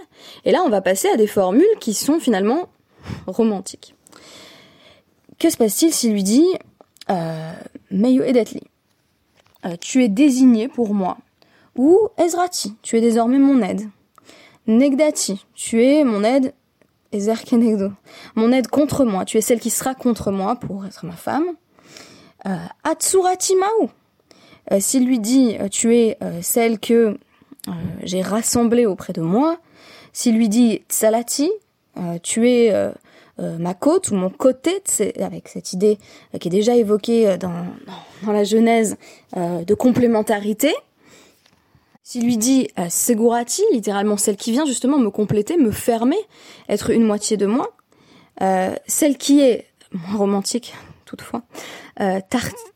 Et 0.44 0.50
là 0.50 0.62
on 0.66 0.68
va 0.68 0.80
passer 0.80 1.08
à 1.08 1.16
des 1.16 1.28
formules 1.28 1.64
qui 1.78 1.94
sont 1.94 2.18
finalement 2.18 2.68
romantiques. 3.28 3.94
Que 5.38 5.50
se 5.50 5.56
passe-t-il 5.56 5.92
s'il 5.92 6.12
lui 6.12 6.24
dit 6.24 6.46
euh, 7.08 7.52
Meyo 7.92 8.24
Edetli, 8.24 8.62
euh, 9.66 9.76
tu 9.80 10.02
es 10.02 10.08
désigné 10.08 10.66
pour 10.66 10.94
moi 10.94 11.18
ou 11.76 12.08
Ezrati, 12.18 12.74
tu 12.82 12.96
es 12.96 13.00
désormais 13.00 13.38
mon 13.38 13.62
aide. 13.62 13.82
Negdati, 14.66 15.44
tu 15.54 15.84
es 15.84 16.04
mon 16.04 16.24
aide 16.24 16.52
Ezer 17.12 17.42
Kenegdo. 17.44 17.90
Mon 18.34 18.52
aide 18.52 18.68
contre 18.68 19.04
moi. 19.04 19.24
Tu 19.24 19.38
es 19.38 19.40
celle 19.40 19.60
qui 19.60 19.70
sera 19.70 19.94
contre 19.94 20.30
moi 20.30 20.56
pour 20.56 20.86
être 20.86 21.04
ma 21.04 21.12
femme. 21.16 21.44
Euh, 22.46 22.56
Atsurati. 22.84 23.54
Euh, 24.70 24.78
S'il 24.80 25.06
lui 25.06 25.18
dit 25.18 25.56
euh, 25.60 25.68
tu 25.68 25.96
es 25.96 26.18
celle 26.40 26.78
que 26.78 27.18
j'ai 28.02 28.22
rassemblée 28.22 28.86
auprès 28.86 29.12
de 29.12 29.20
moi. 29.20 29.58
S'il 30.12 30.36
lui 30.36 30.48
dit 30.48 30.82
Tsalati, 30.88 31.50
tu 32.22 32.48
es 32.48 32.92
ma 33.38 33.74
côte 33.74 34.10
ou 34.10 34.16
mon 34.16 34.30
côté, 34.30 34.82
avec 35.20 35.46
cette 35.46 35.72
idée 35.72 35.98
qui 36.40 36.48
est 36.48 36.50
déjà 36.50 36.74
évoquée 36.74 37.38
dans, 37.38 37.66
dans 38.24 38.32
la 38.32 38.42
Genèse 38.42 38.96
de 39.36 39.74
complémentarité. 39.74 40.74
S'il 42.02 42.24
lui 42.24 42.36
dit 42.36 42.68
euh, 42.78 42.86
Segurati, 42.88 43.62
littéralement 43.72 44.16
celle 44.16 44.36
qui 44.36 44.52
vient 44.52 44.66
justement 44.66 44.98
me 44.98 45.10
compléter, 45.10 45.56
me 45.56 45.70
fermer, 45.70 46.18
être 46.68 46.90
une 46.90 47.04
moitié 47.04 47.36
de 47.36 47.46
moi, 47.46 47.70
euh, 48.40 48.74
celle 48.86 49.16
qui 49.16 49.40
est 49.40 49.66
romantique 50.12 50.74
toutefois. 51.12 51.42
Euh, 52.00 52.20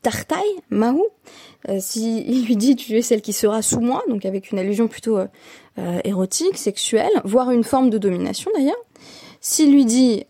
tartai, 0.03 0.45
Mahou, 0.69 1.07
euh, 1.69 1.79
si 1.81 2.23
il 2.27 2.45
lui 2.45 2.57
dit 2.57 2.77
tu 2.77 2.97
es 2.97 3.03
celle 3.03 3.23
qui 3.23 3.33
sera 3.33 3.63
sous 3.63 3.81
moi, 3.81 4.03
donc 4.09 4.27
avec 4.27 4.53
une 4.53 4.59
allusion 4.59 4.89
plutôt 4.89 5.17
euh, 5.17 6.01
érotique, 6.05 6.59
sexuelle, 6.59 7.13
voire 7.25 7.51
une 7.51 7.65
forme 7.65 7.89
de 7.89 7.97
domination 7.97 8.51
d'ailleurs. 8.55 8.77
S'il 9.41 9.73
lui 9.73 9.85
dit 9.85 10.25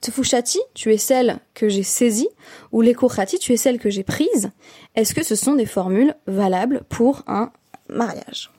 Tefushati, 0.00 0.60
tu 0.74 0.92
es 0.92 0.98
celle 0.98 1.38
que 1.54 1.68
j'ai 1.68 1.82
saisie, 1.82 2.28
ou 2.70 2.82
Lekochati, 2.82 3.38
tu 3.38 3.52
es 3.52 3.56
celle 3.56 3.78
que 3.78 3.88
j'ai 3.88 4.04
prise, 4.04 4.50
est-ce 4.94 5.14
que 5.14 5.22
ce 5.22 5.34
sont 5.34 5.54
des 5.54 5.66
formules 5.66 6.14
valables 6.26 6.82
pour 6.88 7.22
un 7.26 7.50
mariage 7.88 8.50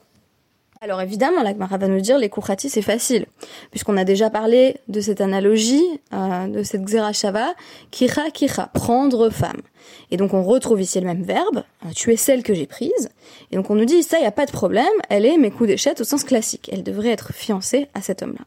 alors 0.80 1.00
évidemment, 1.00 1.42
la 1.42 1.52
Gemara 1.52 1.78
va 1.78 1.88
nous 1.88 2.00
dire 2.00 2.18
les 2.18 2.28
Koukhati 2.28 2.68
c'est 2.68 2.82
facile, 2.82 3.26
puisqu'on 3.70 3.96
a 3.96 4.04
déjà 4.04 4.30
parlé 4.30 4.76
de 4.88 5.00
cette 5.00 5.20
analogie, 5.20 5.82
euh, 6.12 6.46
de 6.48 6.62
cette 6.62 6.84
Xerashava, 6.84 7.54
kira 7.90 8.30
kira, 8.30 8.68
prendre 8.68 9.30
femme. 9.30 9.62
Et 10.10 10.16
donc 10.16 10.34
on 10.34 10.42
retrouve 10.42 10.80
ici 10.80 11.00
le 11.00 11.06
même 11.06 11.22
verbe, 11.22 11.64
euh, 11.84 11.88
tu 11.94 12.12
es 12.12 12.16
celle 12.16 12.42
que 12.42 12.52
j'ai 12.52 12.66
prise. 12.66 13.08
Et 13.50 13.56
donc 13.56 13.70
on 13.70 13.74
nous 13.74 13.84
dit 13.86 14.02
ça, 14.02 14.18
il 14.18 14.20
n'y 14.20 14.26
a 14.26 14.32
pas 14.32 14.46
de 14.46 14.52
problème, 14.52 14.86
elle 15.08 15.24
est 15.24 15.38
mes 15.38 15.50
coups 15.50 15.68
d'échette 15.68 16.00
au 16.02 16.04
sens 16.04 16.24
classique, 16.24 16.68
elle 16.72 16.82
devrait 16.82 17.10
être 17.10 17.32
fiancée 17.32 17.88
à 17.94 18.02
cet 18.02 18.22
homme-là. 18.22 18.44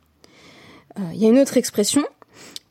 Euh, 0.99 1.13
il 1.13 1.21
y 1.21 1.25
a 1.25 1.29
une 1.29 1.39
autre 1.39 1.57
expression 1.57 2.03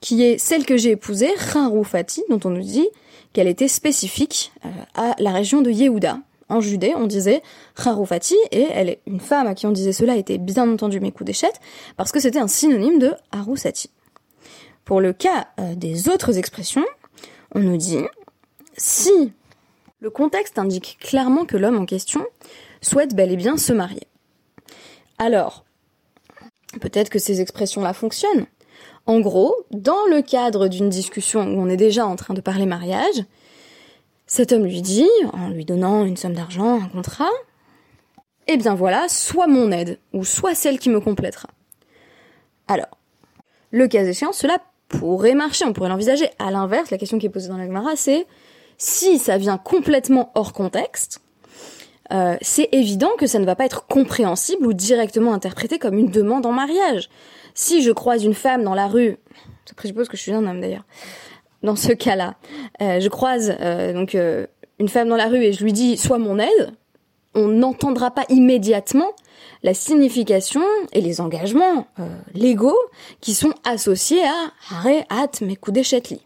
qui 0.01 0.23
est 0.23 0.39
celle 0.39 0.65
que 0.65 0.77
j'ai 0.77 0.93
épousée, 0.93 1.35
Fati, 1.37 2.23
dont 2.31 2.41
on 2.45 2.51
nous 2.51 2.63
dit 2.63 2.89
qu'elle 3.33 3.49
était 3.49 3.69
spécifique 3.69 4.53
à 4.95 5.15
la 5.19 5.33
région 5.33 5.61
de 5.61 5.71
Yehuda, 5.71 6.21
en 6.49 6.61
Judée, 6.61 6.95
on 6.97 7.07
disait 7.07 7.43
Haroufati, 7.77 8.37
et 8.53 8.67
elle 8.71 8.89
est 8.89 9.01
une 9.07 9.21
femme 9.21 9.47
à 9.47 9.55
qui 9.55 9.67
on 9.67 9.73
disait 9.73 9.93
cela 9.93 10.17
était 10.17 10.39
bien 10.39 10.71
entendu 10.71 11.01
mes 11.01 11.13
coups 11.13 11.27
d'échette, 11.27 11.61
parce 11.97 12.13
que 12.13 12.21
c'était 12.21 12.39
un 12.39 12.49
synonyme 12.49 12.99
de 12.99 13.15
Harusati. 13.33 13.91
Pour 14.85 15.01
le 15.01 15.13
cas 15.13 15.49
euh, 15.61 15.75
des 15.75 16.09
autres 16.09 16.39
expressions, 16.39 16.87
on 17.55 17.61
nous 17.61 17.77
dit 17.77 18.01
si 18.77 19.33
le 20.01 20.11
contexte 20.11 20.59
indique 20.59 20.99
clairement 21.01 21.45
que 21.45 21.57
l'homme 21.57 21.77
en 21.77 21.85
question 21.85 22.25
souhaite 22.81 23.15
bel 23.15 23.33
et 23.33 23.37
bien 23.37 23.57
se 23.57 23.73
marier. 23.73 24.07
Alors, 25.19 25.65
peut-être 26.81 27.11
que 27.11 27.19
ces 27.19 27.41
expressions-là 27.41 27.93
fonctionnent. 27.93 28.47
En 29.07 29.21
gros, 29.21 29.55
dans 29.71 30.07
le 30.11 30.23
cadre 30.23 30.69
d'une 30.69 30.89
discussion 30.89 31.41
où 31.43 31.61
on 31.61 31.69
est 31.69 31.77
déjà 31.77 32.07
en 32.07 32.15
train 32.15 32.35
de 32.35 32.41
parler 32.41 32.67
mariage, 32.67 33.25
cet 34.29 34.53
homme 34.53 34.65
lui 34.65 34.83
dit, 34.83 35.09
en 35.33 35.49
lui 35.49 35.65
donnant 35.65 36.05
une 36.05 36.17
somme 36.17 36.35
d'argent, 36.35 36.81
un 36.81 36.89
contrat, 36.89 37.31
eh 38.47 38.59
bien 38.59 38.75
voilà, 38.75 39.09
soit 39.09 39.47
mon 39.47 39.73
aide, 39.73 39.99
ou 40.13 40.25
soit 40.25 40.55
celle 40.55 40.79
qui 40.79 40.91
me 40.91 41.01
complétera. 41.01 41.49
Alors, 42.69 42.99
le 43.71 43.89
cas 43.89 44.05
échéant, 44.05 44.33
cela 44.33 44.59
pourrait 44.89 45.35
marcher, 45.35 45.65
on 45.65 45.73
pourrait 45.73 45.89
l'envisager. 45.89 46.29
À 46.39 46.51
l'inverse, 46.51 46.91
la 46.91 46.99
question 46.99 47.19
qui 47.19 47.27
est 47.27 47.31
posée 47.31 47.49
dans 47.49 47.57
la 47.57 47.67
Gemara, 47.67 47.97
c'est 47.97 48.27
si 48.77 49.19
ça 49.19 49.39
vient 49.39 49.57
complètement 49.57 50.31
hors 50.35 50.53
contexte, 50.53 51.21
euh, 52.13 52.37
c'est 52.43 52.69
évident 52.73 53.11
que 53.19 53.27
ça 53.27 53.39
ne 53.39 53.47
va 53.47 53.57
pas 53.57 53.65
être 53.65 53.87
compréhensible 53.87 54.67
ou 54.67 54.75
directement 54.75 55.33
interprété 55.33 55.79
comme 55.79 55.99
une 55.99 56.11
demande 56.11 56.45
en 56.45 56.53
mariage. 56.53 57.09
Si 57.55 57.83
je 57.83 57.93
croise 57.93 58.25
une 58.25 58.35
femme 58.35 58.63
dans 58.63 58.75
la 58.75 58.89
rue, 58.89 59.17
ça 59.65 59.75
présuppose 59.75 60.09
que 60.09 60.17
je 60.17 60.23
suis 60.23 60.33
un 60.33 60.47
homme 60.47 60.61
d'ailleurs, 60.61 60.85
dans 61.63 61.77
ce 61.77 61.93
cas-là. 61.93 62.35
Euh, 62.83 63.01
je 63.01 63.09
croise 63.09 63.55
euh, 63.61 63.93
donc 63.93 64.15
euh, 64.15 64.47
une 64.79 64.89
femme 64.89 65.09
dans 65.09 65.17
la 65.17 65.27
rue 65.27 65.43
et 65.43 65.53
je 65.53 65.65
lui 65.65 65.73
dis 65.73 65.97
sois 65.97 66.19
mon 66.19 66.39
aide, 66.39 66.73
on 67.35 67.49
n'entendra 67.49 68.11
pas 68.11 68.25
immédiatement 68.29 69.13
la 69.63 69.75
signification 69.75 70.63
et 70.93 71.01
les 71.01 71.21
engagements 71.21 71.87
légaux 72.35 72.79
qui 73.21 73.35
sont 73.35 73.53
associés 73.65 74.23
à 74.25 74.53
Hare 74.71 75.05
At 75.11 75.45
Mekudeshetli. 75.45 76.21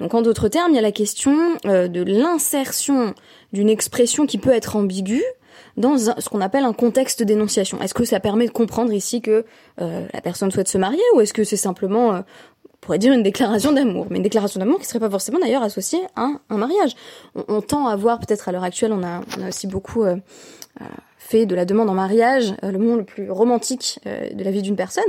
Donc 0.00 0.14
en 0.14 0.22
d'autres 0.22 0.48
termes, 0.48 0.72
il 0.72 0.76
y 0.76 0.78
a 0.78 0.82
la 0.82 0.92
question 0.92 1.54
de 1.64 2.02
l'insertion 2.02 3.14
d'une 3.52 3.68
expression 3.68 4.26
qui 4.26 4.38
peut 4.38 4.50
être 4.50 4.76
ambiguë 4.76 5.24
dans 5.76 5.98
ce 5.98 6.28
qu'on 6.28 6.40
appelle 6.40 6.64
un 6.64 6.72
contexte 6.72 7.22
d'énonciation. 7.22 7.80
Est-ce 7.80 7.94
que 7.94 8.04
ça 8.04 8.20
permet 8.20 8.46
de 8.46 8.52
comprendre 8.52 8.92
ici 8.92 9.20
que 9.20 9.44
la 9.78 10.20
personne 10.22 10.50
souhaite 10.50 10.68
se 10.68 10.78
marier 10.78 11.02
ou 11.14 11.20
est-ce 11.20 11.32
que 11.32 11.44
c'est 11.44 11.56
simplement 11.56 12.22
pourrait 12.82 12.98
dire 12.98 13.12
une 13.12 13.22
déclaration 13.22 13.72
d'amour, 13.72 14.08
mais 14.10 14.16
une 14.16 14.24
déclaration 14.24 14.58
d'amour 14.58 14.80
qui 14.80 14.86
serait 14.86 15.00
pas 15.00 15.08
forcément 15.08 15.38
d'ailleurs 15.38 15.62
associée 15.62 16.00
à 16.16 16.28
un, 16.50 16.56
mariage. 16.58 16.94
On, 17.48 17.62
tend 17.62 17.86
à 17.86 17.96
voir, 17.96 18.18
peut-être 18.18 18.48
à 18.48 18.52
l'heure 18.52 18.64
actuelle, 18.64 18.92
on 18.92 19.04
a, 19.04 19.20
on 19.38 19.42
a 19.42 19.48
aussi 19.48 19.68
beaucoup 19.68 20.02
euh, 20.02 20.16
euh, 20.80 20.84
de 21.34 21.54
la 21.54 21.64
demande 21.64 21.90
en 21.90 21.94
mariage 21.94 22.54
euh, 22.62 22.70
le 22.70 22.78
moment 22.78 22.96
le 22.96 23.04
plus 23.04 23.30
romantique 23.30 23.98
de 24.04 24.44
la 24.44 24.50
vie 24.50 24.62
d'une 24.62 24.76
personne. 24.76 25.04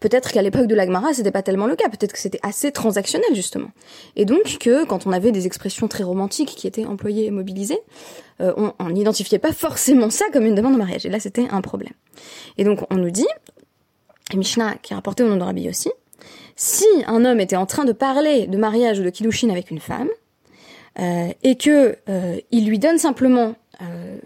Peut-être 0.00 0.32
qu'à 0.32 0.42
l'époque 0.42 0.66
de 0.66 0.74
l'Agmara, 0.74 1.12
c'était 1.12 1.30
pas 1.30 1.42
tellement 1.42 1.66
le 1.66 1.76
cas. 1.76 1.88
Peut-être 1.88 2.12
que 2.12 2.18
c'était 2.18 2.40
assez 2.42 2.72
transactionnel 2.72 3.34
justement. 3.34 3.68
Et 4.16 4.24
donc 4.24 4.58
que 4.58 4.84
quand 4.84 5.06
on 5.06 5.12
avait 5.12 5.32
des 5.32 5.46
expressions 5.46 5.88
très 5.88 6.04
romantiques 6.04 6.54
qui 6.56 6.66
étaient 6.66 6.86
employées 6.86 7.26
et 7.26 7.30
mobilisées, 7.30 7.80
on 8.38 8.72
n'identifiait 8.88 9.38
pas 9.38 9.52
forcément 9.52 10.08
ça 10.08 10.24
comme 10.32 10.46
une 10.46 10.54
demande 10.54 10.74
en 10.74 10.78
mariage. 10.78 11.04
Et 11.04 11.10
là, 11.10 11.20
c'était 11.20 11.46
un 11.50 11.60
problème. 11.60 11.92
Et 12.56 12.64
donc 12.64 12.80
on 12.90 12.96
nous 12.96 13.10
dit, 13.10 13.28
et 14.32 14.36
Mishnah 14.36 14.76
qui 14.82 14.92
est 14.92 14.96
rapporté 14.96 15.22
au 15.22 15.28
nom 15.28 15.36
de 15.36 15.42
Rabbi 15.42 15.68
aussi, 15.68 15.90
si 16.56 16.86
un 17.06 17.24
homme 17.24 17.40
était 17.40 17.56
en 17.56 17.66
train 17.66 17.84
de 17.84 17.92
parler 17.92 18.46
de 18.46 18.56
mariage 18.56 19.00
ou 19.00 19.02
de 19.02 19.10
kiddushin 19.10 19.50
avec 19.50 19.70
une 19.70 19.80
femme, 19.80 20.08
euh, 20.98 21.28
et 21.42 21.56
que 21.56 21.96
euh, 22.08 22.36
il 22.50 22.66
lui 22.66 22.78
donne 22.78 22.98
simplement 22.98 23.54
euh, 23.80 24.18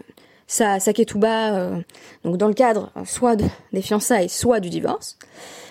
sa, 0.47 0.79
sa 0.79 0.93
ketouba, 0.93 1.55
euh, 1.55 1.81
donc 2.23 2.37
dans 2.37 2.47
le 2.47 2.53
cadre 2.53 2.91
soit 3.05 3.35
des 3.35 3.81
fiançailles, 3.81 4.29
soit 4.29 4.59
du 4.59 4.69
divorce, 4.69 5.17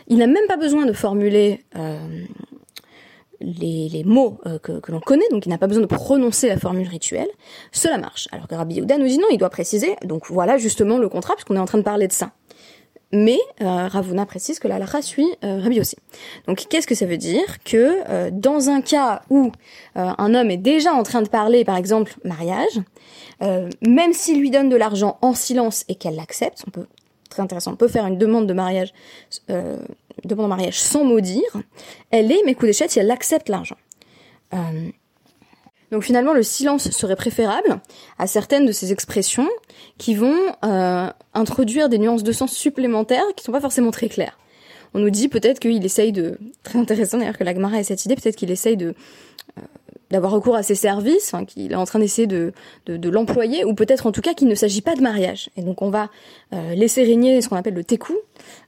il 0.08 0.18
n'a 0.18 0.26
même 0.26 0.46
pas 0.48 0.56
besoin 0.56 0.86
de 0.86 0.92
formuler 0.92 1.64
les, 3.40 3.88
les, 3.88 4.04
mots 4.04 4.38
que, 4.62 4.80
que 4.80 4.92
l'on 4.92 5.00
connaît, 5.00 5.28
donc 5.30 5.46
il 5.46 5.48
n'a 5.48 5.58
pas 5.58 5.66
besoin 5.66 5.82
de 5.82 5.88
prononcer 5.88 6.48
la 6.48 6.58
formule 6.58 6.88
rituelle, 6.88 7.28
cela 7.72 7.98
marche. 7.98 8.28
Alors 8.32 8.48
que 8.48 8.54
Rabbi 8.54 8.74
Yehuda 8.76 8.98
nous 8.98 9.06
dit 9.06 9.18
non, 9.18 9.28
il 9.30 9.38
doit 9.38 9.50
préciser, 9.50 9.96
donc 10.04 10.26
voilà 10.28 10.58
justement 10.58 10.98
le 10.98 11.08
contrat, 11.08 11.34
puisqu'on 11.34 11.56
est 11.56 11.60
en 11.60 11.66
train 11.66 11.78
de 11.78 11.84
parler 11.84 12.06
de 12.06 12.12
ça. 12.12 12.32
Mais 13.14 13.38
euh, 13.62 13.86
Ravuna 13.86 14.26
précise 14.26 14.58
que 14.58 14.66
la 14.66 14.74
halakha 14.74 15.00
suit 15.00 15.28
euh, 15.44 15.80
aussi. 15.80 15.96
Donc 16.48 16.66
qu'est-ce 16.68 16.86
que 16.88 16.96
ça 16.96 17.06
veut 17.06 17.16
dire 17.16 17.62
Que 17.64 18.02
euh, 18.08 18.30
dans 18.32 18.70
un 18.70 18.80
cas 18.80 19.22
où 19.30 19.52
euh, 19.96 20.10
un 20.18 20.34
homme 20.34 20.50
est 20.50 20.56
déjà 20.56 20.92
en 20.92 21.04
train 21.04 21.22
de 21.22 21.28
parler, 21.28 21.64
par 21.64 21.76
exemple, 21.76 22.14
mariage, 22.24 22.80
même 23.86 24.14
s'il 24.14 24.40
lui 24.40 24.50
donne 24.50 24.70
de 24.70 24.76
l'argent 24.76 25.18
en 25.20 25.34
silence 25.34 25.84
et 25.88 25.96
qu'elle 25.96 26.16
l'accepte, 26.16 26.64
on 26.66 26.70
peut 26.70 26.86
très 27.28 27.42
intéressant, 27.42 27.72
on 27.72 27.76
peut 27.76 27.88
faire 27.88 28.06
une 28.06 28.16
demande 28.16 28.46
de 28.46 28.54
mariage, 28.54 28.94
demande 29.48 30.46
de 30.46 30.48
mariage 30.48 30.80
sans 30.80 31.04
maudire, 31.04 31.42
elle 32.10 32.32
est 32.32 32.42
mes 32.46 32.54
coups 32.54 32.68
d'échette 32.68 32.90
si 32.90 33.00
elle 33.00 33.10
accepte 33.10 33.50
l'argent. 33.50 33.76
Donc 35.94 36.02
finalement, 36.02 36.32
le 36.32 36.42
silence 36.42 36.90
serait 36.90 37.14
préférable 37.14 37.80
à 38.18 38.26
certaines 38.26 38.66
de 38.66 38.72
ces 38.72 38.90
expressions 38.90 39.48
qui 39.96 40.16
vont 40.16 40.36
euh, 40.64 41.08
introduire 41.34 41.88
des 41.88 41.98
nuances 41.98 42.24
de 42.24 42.32
sens 42.32 42.52
supplémentaires 42.52 43.22
qui 43.36 43.44
sont 43.44 43.52
pas 43.52 43.60
forcément 43.60 43.92
très 43.92 44.08
claires. 44.08 44.36
On 44.94 44.98
nous 44.98 45.10
dit 45.10 45.28
peut-être 45.28 45.60
qu'il 45.60 45.84
essaye 45.84 46.10
de... 46.10 46.40
Très 46.64 46.80
intéressant 46.80 47.18
d'ailleurs 47.18 47.38
que 47.38 47.44
l'Agmara 47.44 47.78
ait 47.78 47.84
cette 47.84 48.04
idée, 48.04 48.16
peut-être 48.16 48.34
qu'il 48.34 48.50
essaye 48.50 48.76
de... 48.76 48.96
Euh, 50.12 50.14
d'avoir 50.14 50.32
recours 50.32 50.54
à 50.54 50.62
ses 50.62 50.74
services, 50.74 51.32
enfin, 51.32 51.44
qu'il 51.44 51.72
est 51.72 51.76
en 51.76 51.84
train 51.84 51.98
d'essayer 51.98 52.26
de, 52.26 52.52
de, 52.86 53.10
l'employer, 53.10 53.64
ou 53.64 53.74
peut-être 53.74 54.06
en 54.06 54.12
tout 54.12 54.20
cas 54.20 54.34
qu'il 54.34 54.48
ne 54.48 54.54
s'agit 54.54 54.80
pas 54.80 54.94
de 54.94 55.00
mariage. 55.00 55.50
Et 55.56 55.62
donc 55.62 55.82
on 55.82 55.90
va 55.90 56.08
euh, 56.52 56.74
laisser 56.74 57.02
régner 57.02 57.40
ce 57.40 57.48
qu'on 57.48 57.56
appelle 57.56 57.74
le 57.74 57.84
tekou 57.84 58.14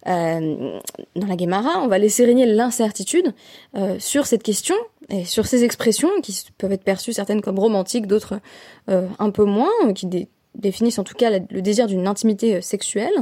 euh, 0.09 0.79
dans 1.15 1.27
la 1.27 1.37
Gemara, 1.37 1.81
on 1.83 1.89
va 1.89 1.99
laisser 1.99 2.25
régner 2.25 2.47
l'incertitude 2.47 3.33
euh, 3.77 3.97
sur 3.99 4.27
cette 4.27 4.43
question 4.43 4.75
et 5.09 5.25
sur 5.25 5.47
ces 5.47 5.65
expressions 5.65 6.11
qui 6.23 6.45
peuvent 6.59 6.73
être 6.73 6.85
perçues 6.85 7.13
certaines 7.13 7.41
comme 7.41 7.59
romantiques, 7.59 8.07
d'autres 8.07 8.41
euh, 8.89 9.07
un 9.19 9.31
peu 9.31 9.45
moins, 9.45 9.93
qui 9.95 10.29
définissent 10.55 10.99
en 10.99 11.05
tout 11.05 11.15
cas 11.15 11.31
le 11.31 11.63
désir 11.63 11.87
d'une 11.87 12.09
intimité 12.09 12.61
sexuelle. 12.63 13.13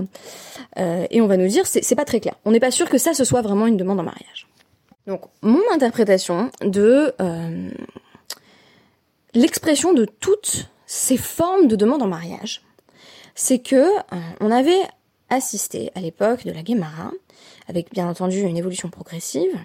et 0.76 1.20
on 1.20 1.26
va 1.26 1.36
nous 1.36 1.48
dire 1.48 1.66
c'est 1.66 1.96
pas 1.96 2.04
très 2.04 2.20
clair. 2.20 2.34
On 2.44 2.52
n'est 2.52 2.60
pas 2.60 2.70
sûr 2.70 2.88
que 2.88 2.96
ça 2.96 3.12
ce 3.12 3.24
soit 3.24 3.42
vraiment 3.42 3.66
une 3.66 3.76
demande 3.76 4.00
en 4.00 4.04
mariage. 4.04 4.46
Donc 5.06 5.22
mon 5.42 5.60
interprétation 5.72 6.50
de 6.62 7.12
l'expression 9.34 9.92
de 9.92 10.04
toutes 10.04 10.68
ces 10.86 11.16
formes 11.16 11.66
de 11.68 11.76
demande 11.76 12.02
en 12.02 12.06
mariage, 12.06 12.62
c'est 13.34 13.58
que 13.58 13.76
euh, 13.76 14.00
on 14.40 14.50
avait 14.50 14.82
assisté 15.28 15.90
à 15.94 16.00
l'époque 16.00 16.44
de 16.44 16.52
la 16.52 16.62
Guémara, 16.62 17.10
avec 17.68 17.90
bien 17.92 18.08
entendu 18.08 18.40
une 18.40 18.56
évolution 18.56 18.88
progressive, 18.88 19.58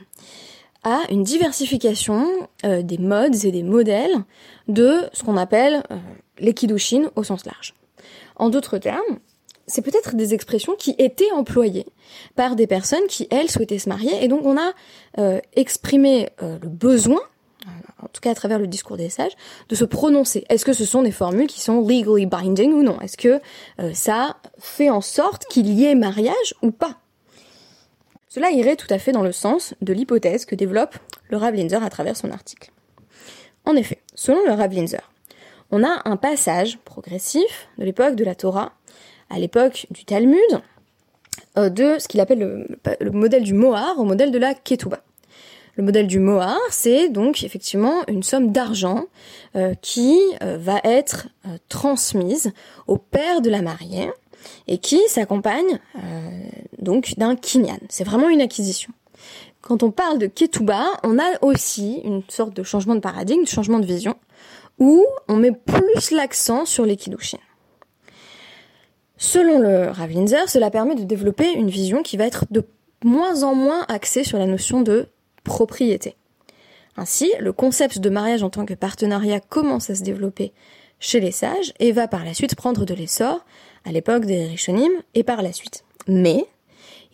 à 0.83 1.01
une 1.09 1.23
diversification 1.23 2.25
euh, 2.65 2.81
des 2.81 2.97
modes 2.97 3.43
et 3.45 3.51
des 3.51 3.63
modèles 3.63 4.23
de 4.67 5.01
ce 5.13 5.23
qu'on 5.23 5.37
appelle 5.37 5.83
euh, 5.91 5.97
les 6.39 6.53
kiddushin 6.53 7.11
au 7.15 7.23
sens 7.23 7.45
large. 7.45 7.75
En 8.37 8.49
d'autres 8.49 8.77
termes, 8.77 9.19
c'est 9.67 9.81
peut-être 9.81 10.15
des 10.15 10.33
expressions 10.33 10.75
qui 10.75 10.95
étaient 10.97 11.31
employées 11.31 11.85
par 12.35 12.55
des 12.55 12.65
personnes 12.65 13.05
qui, 13.07 13.27
elles, 13.29 13.51
souhaitaient 13.51 13.77
se 13.77 13.89
marier, 13.89 14.23
et 14.23 14.27
donc 14.27 14.43
on 14.45 14.57
a 14.57 14.73
exprimé 15.53 16.29
le 16.41 16.67
besoin 16.67 17.19
en 18.01 18.07
tout 18.07 18.21
cas 18.21 18.31
à 18.31 18.35
travers 18.35 18.59
le 18.59 18.67
discours 18.67 18.97
des 18.97 19.09
sages, 19.09 19.33
de 19.67 19.75
se 19.75 19.85
prononcer. 19.85 20.45
Est-ce 20.49 20.65
que 20.65 20.73
ce 20.73 20.85
sont 20.85 21.03
des 21.03 21.11
formules 21.11 21.47
qui 21.47 21.61
sont 21.61 21.81
legally 21.81 22.25
binding 22.25 22.73
ou 22.73 22.83
non? 22.83 22.99
Est-ce 23.01 23.17
que 23.17 23.39
euh, 23.79 23.93
ça 23.93 24.37
fait 24.59 24.89
en 24.89 25.01
sorte 25.01 25.45
qu'il 25.45 25.67
y 25.69 25.85
ait 25.85 25.95
mariage 25.95 26.55
ou 26.61 26.71
pas? 26.71 26.97
Cela 28.27 28.51
irait 28.51 28.75
tout 28.75 28.91
à 28.91 28.99
fait 28.99 29.11
dans 29.11 29.23
le 29.23 29.31
sens 29.31 29.73
de 29.81 29.91
l'hypothèse 29.91 30.45
que 30.45 30.55
développe 30.55 30.95
le 31.29 31.37
Rav 31.37 31.55
Linzer 31.55 31.83
à 31.83 31.89
travers 31.89 32.15
son 32.15 32.29
article. 32.31 32.71
En 33.65 33.75
effet, 33.75 33.99
selon 34.13 34.45
le 34.45 34.53
Rav 34.53 34.71
Linzer, 34.71 35.11
on 35.71 35.83
a 35.83 36.01
un 36.05 36.17
passage 36.17 36.77
progressif 36.79 37.67
de 37.77 37.85
l'époque 37.85 38.15
de 38.15 38.23
la 38.23 38.35
Torah 38.35 38.73
à 39.29 39.39
l'époque 39.39 39.87
du 39.91 40.05
Talmud 40.05 40.39
euh, 41.57 41.69
de 41.69 41.97
ce 41.99 42.07
qu'il 42.07 42.19
appelle 42.19 42.67
le, 42.99 43.11
modèle 43.11 43.43
du 43.43 43.53
Mohar 43.53 43.99
au 43.99 44.03
modèle 44.03 44.31
de 44.31 44.37
la 44.37 44.53
Ketouba. 44.53 45.01
Le 45.75 45.83
modèle 45.83 46.07
du 46.07 46.19
Mohar, 46.19 46.57
c'est 46.71 47.09
donc 47.09 47.43
effectivement 47.43 48.03
une 48.07 48.23
somme 48.23 48.51
d'argent 48.51 49.05
euh, 49.55 49.73
qui 49.81 50.19
euh, 50.43 50.57
va 50.57 50.79
être 50.83 51.29
transmise 51.69 52.51
au 52.87 52.97
père 52.97 53.41
de 53.41 53.49
la 53.49 53.61
mariée 53.61 54.09
et 54.67 54.77
qui 54.77 54.99
s'accompagne 55.07 55.79
donc 56.77 57.15
d'un 57.17 57.35
kinyan. 57.35 57.79
C'est 57.89 58.05
vraiment 58.05 58.29
une 58.29 58.39
acquisition. 58.39 58.93
Quand 59.61 59.83
on 59.83 59.91
parle 59.91 60.17
de 60.17 60.27
Ketouba, 60.27 60.85
on 61.03 61.19
a 61.19 61.43
aussi 61.43 62.01
une 62.03 62.23
sorte 62.29 62.55
de 62.55 62.63
changement 62.63 62.95
de 62.95 63.01
paradigme, 63.01 63.43
de 63.43 63.47
changement 63.47 63.79
de 63.79 63.85
vision, 63.85 64.15
où 64.79 65.05
on 65.27 65.35
met 65.35 65.51
plus 65.51 66.11
l'accent 66.11 66.65
sur 66.65 66.85
les 66.85 66.95
kiddushin. 66.95 67.37
Selon 69.17 69.59
le 69.59 69.89
Ravlinzer, 69.89 70.47
cela 70.47 70.71
permet 70.71 70.95
de 70.95 71.03
développer 71.03 71.51
une 71.51 71.69
vision 71.69 72.03
qui 72.03 72.15
va 72.15 72.25
être 72.25 72.45
de 72.51 72.63
moins 73.03 73.43
en 73.43 73.53
moins 73.53 73.85
axée 73.89 74.23
sur 74.23 74.39
la 74.39 74.45
notion 74.45 74.81
de 74.81 75.07
propriété. 75.43 76.15
Ainsi, 76.97 77.31
le 77.39 77.53
concept 77.53 77.99
de 77.99 78.09
mariage 78.09 78.43
en 78.43 78.49
tant 78.49 78.65
que 78.65 78.73
partenariat 78.73 79.39
commence 79.39 79.89
à 79.89 79.95
se 79.95 80.03
développer 80.03 80.51
chez 80.99 81.19
les 81.19 81.31
sages 81.31 81.73
et 81.79 81.91
va 81.91 82.07
par 82.07 82.25
la 82.25 82.33
suite 82.33 82.55
prendre 82.55 82.85
de 82.85 82.93
l'essor 82.93 83.45
à 83.85 83.91
l'époque 83.91 84.25
des 84.25 84.45
Rishonim 84.45 84.91
et 85.13 85.23
par 85.23 85.41
la 85.41 85.53
suite. 85.53 85.85
Mais 86.07 86.45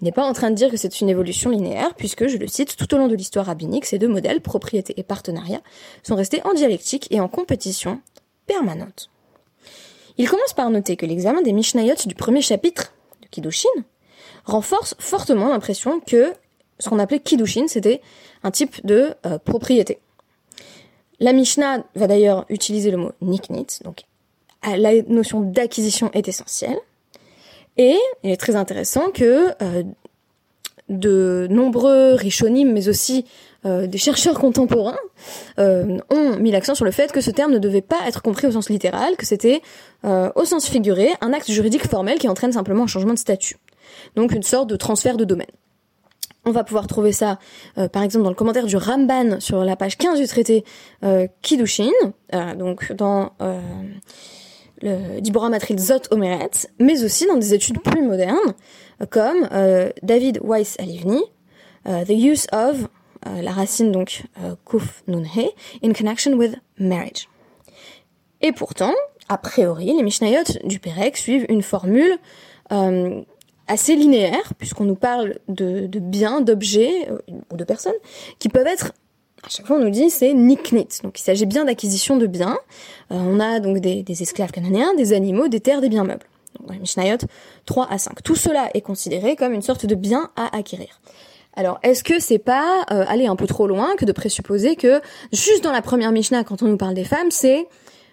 il 0.01 0.05
n'est 0.05 0.11
pas 0.11 0.25
en 0.25 0.33
train 0.33 0.49
de 0.49 0.55
dire 0.55 0.69
que 0.69 0.77
c'est 0.77 0.99
une 0.99 1.09
évolution 1.09 1.49
linéaire, 1.49 1.93
puisque, 1.95 2.27
je 2.27 2.37
le 2.37 2.47
cite, 2.47 2.75
tout 2.75 2.93
au 2.93 2.97
long 2.97 3.07
de 3.07 3.15
l'histoire 3.15 3.45
rabbinique, 3.45 3.85
ces 3.85 3.97
deux 3.97 4.07
modèles, 4.07 4.41
propriété 4.41 4.93
et 4.97 5.03
partenariat, 5.03 5.61
sont 6.03 6.15
restés 6.15 6.41
en 6.43 6.53
dialectique 6.53 7.07
et 7.11 7.21
en 7.21 7.29
compétition 7.29 8.01
permanente. 8.45 9.09
Il 10.17 10.29
commence 10.29 10.53
par 10.53 10.69
noter 10.69 10.97
que 10.97 11.05
l'examen 11.05 11.41
des 11.41 11.53
Mishnayot 11.53 11.95
du 12.05 12.15
premier 12.15 12.41
chapitre 12.41 12.93
de 13.21 13.27
Kiddushin 13.27 13.69
renforce 14.45 14.95
fortement 14.99 15.49
l'impression 15.49 15.99
que 15.99 16.33
ce 16.79 16.89
qu'on 16.89 16.99
appelait 16.99 17.19
Kiddushin, 17.19 17.67
c'était 17.67 18.01
un 18.43 18.51
type 18.51 18.85
de 18.85 19.13
euh, 19.25 19.37
propriété. 19.39 19.99
La 21.19 21.33
Mishnah 21.33 21.85
va 21.95 22.07
d'ailleurs 22.07 22.45
utiliser 22.49 22.91
le 22.91 22.97
mot 22.97 23.11
niknit, 23.21 23.67
donc 23.83 24.03
la 24.63 25.01
notion 25.03 25.41
d'acquisition 25.41 26.11
est 26.13 26.27
essentielle. 26.27 26.77
Et 27.77 27.97
il 28.23 28.31
est 28.31 28.37
très 28.37 28.55
intéressant 28.55 29.11
que 29.11 29.49
euh, 29.61 29.83
de 30.89 31.47
nombreux 31.49 32.13
richonimes, 32.13 32.71
mais 32.71 32.87
aussi 32.87 33.25
euh, 33.65 33.87
des 33.87 33.97
chercheurs 33.97 34.39
contemporains, 34.39 34.97
euh, 35.59 35.97
ont 36.09 36.37
mis 36.37 36.51
l'accent 36.51 36.75
sur 36.75 36.85
le 36.85 36.91
fait 36.91 37.11
que 37.11 37.21
ce 37.21 37.31
terme 37.31 37.51
ne 37.51 37.59
devait 37.59 37.81
pas 37.81 37.99
être 38.07 38.21
compris 38.21 38.47
au 38.47 38.51
sens 38.51 38.69
littéral, 38.69 39.17
que 39.17 39.25
c'était 39.25 39.61
au 40.03 40.45
sens 40.45 40.67
figuré 40.67 41.09
un 41.21 41.33
acte 41.33 41.49
juridique 41.49 41.87
formel 41.87 42.19
qui 42.19 42.27
entraîne 42.27 42.51
simplement 42.51 42.83
un 42.83 42.87
changement 42.87 43.13
de 43.13 43.19
statut. 43.19 43.57
Donc 44.15 44.33
une 44.33 44.43
sorte 44.43 44.69
de 44.69 44.75
transfert 44.75 45.17
de 45.17 45.25
domaine. 45.25 45.47
On 46.45 46.51
va 46.51 46.63
pouvoir 46.63 46.87
trouver 46.87 47.11
ça, 47.11 47.39
par 47.91 48.03
exemple, 48.03 48.23
dans 48.23 48.29
le 48.29 48.35
commentaire 48.35 48.65
du 48.65 48.77
Ramban 48.77 49.39
sur 49.39 49.63
la 49.63 49.75
page 49.75 49.97
15 49.97 50.19
du 50.19 50.27
traité 50.27 50.63
Kiddushin, 51.41 51.89
donc 52.55 52.93
dans 52.93 53.31
le 54.81 55.21
Dibora 55.21 55.49
Matril 55.49 55.79
Zot 55.79 56.11
Omeret, 56.11 56.51
mais 56.79 57.03
aussi 57.03 57.25
dans 57.25 57.37
des 57.37 57.53
études 57.53 57.81
plus 57.81 58.01
modernes, 58.01 58.53
comme 59.09 59.47
euh, 59.51 59.89
David 60.03 60.39
Weiss 60.43 60.77
Alivni, 60.79 61.21
euh, 61.87 62.03
The 62.05 62.11
Use 62.11 62.47
of, 62.51 62.87
euh, 63.27 63.41
la 63.41 63.51
racine 63.51 63.91
donc 63.91 64.23
Kuf 64.65 65.03
Nunhe, 65.07 65.49
in 65.83 65.93
connection 65.93 66.33
with 66.33 66.55
marriage. 66.77 67.27
Et 68.41 68.51
pourtant, 68.51 68.93
a 69.29 69.37
priori, 69.37 69.93
les 69.95 70.03
Mishnayot 70.03 70.43
du 70.63 70.79
Pérec 70.79 71.17
suivent 71.17 71.45
une 71.49 71.61
formule 71.61 72.17
assez 73.67 73.95
linéaire, 73.95 74.53
puisqu'on 74.57 74.85
nous 74.85 74.95
parle 74.95 75.39
de, 75.47 75.87
de 75.87 75.99
biens, 75.99 76.41
d'objets 76.41 77.09
ou 77.51 77.57
de 77.57 77.63
personnes 77.63 77.93
qui 78.39 78.49
peuvent 78.49 78.67
être 78.67 78.91
à 79.45 79.49
chaque 79.49 79.67
fois 79.67 79.77
on 79.77 79.79
nous 79.79 79.89
dit 79.89 80.09
c'est 80.09 80.33
niknit. 80.33 80.87
Donc 81.03 81.19
il 81.19 81.23
s'agit 81.23 81.45
bien 81.45 81.65
d'acquisition 81.65 82.17
de 82.17 82.27
biens. 82.27 82.57
Euh, 83.11 83.15
on 83.15 83.39
a 83.39 83.59
donc 83.59 83.79
des, 83.79 84.03
esclaves 84.21 84.51
cananéens, 84.51 84.93
des 84.95 85.13
animaux, 85.13 85.47
des 85.47 85.59
terres, 85.59 85.81
des 85.81 85.89
biens 85.89 86.03
meubles. 86.03 86.25
Donc 86.57 86.67
dans 86.67 86.73
les 86.73 86.79
Mishnayot 86.79 87.17
3 87.65 87.87
à 87.89 87.97
5. 87.97 88.23
Tout 88.23 88.35
cela 88.35 88.69
est 88.73 88.81
considéré 88.81 89.35
comme 89.35 89.53
une 89.53 89.61
sorte 89.61 89.85
de 89.85 89.95
bien 89.95 90.31
à 90.35 90.55
acquérir. 90.57 90.99
Alors, 91.57 91.79
est-ce 91.83 92.03
que 92.03 92.19
c'est 92.19 92.39
pas 92.39 92.85
euh, 92.91 93.05
aller 93.07 93.27
un 93.27 93.37
peu 93.37 93.47
trop 93.47 93.65
loin 93.65 93.95
que 93.97 94.03
de 94.03 94.11
présupposer 94.11 94.75
que 94.75 95.01
juste 95.31 95.63
dans 95.63 95.71
la 95.71 95.81
première 95.81 96.11
Mishnah, 96.11 96.43
quand 96.43 96.61
on 96.63 96.67
nous 96.67 96.75
parle 96.75 96.95
des 96.95 97.05
femmes, 97.05 97.31
c'est 97.31 97.67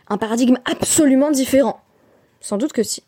un 0.08 0.16
paradigme 0.16 0.58
absolument 0.64 1.32
différent? 1.32 1.80
Sans 2.40 2.56
doute 2.56 2.72
que 2.72 2.84
si. 2.84 3.02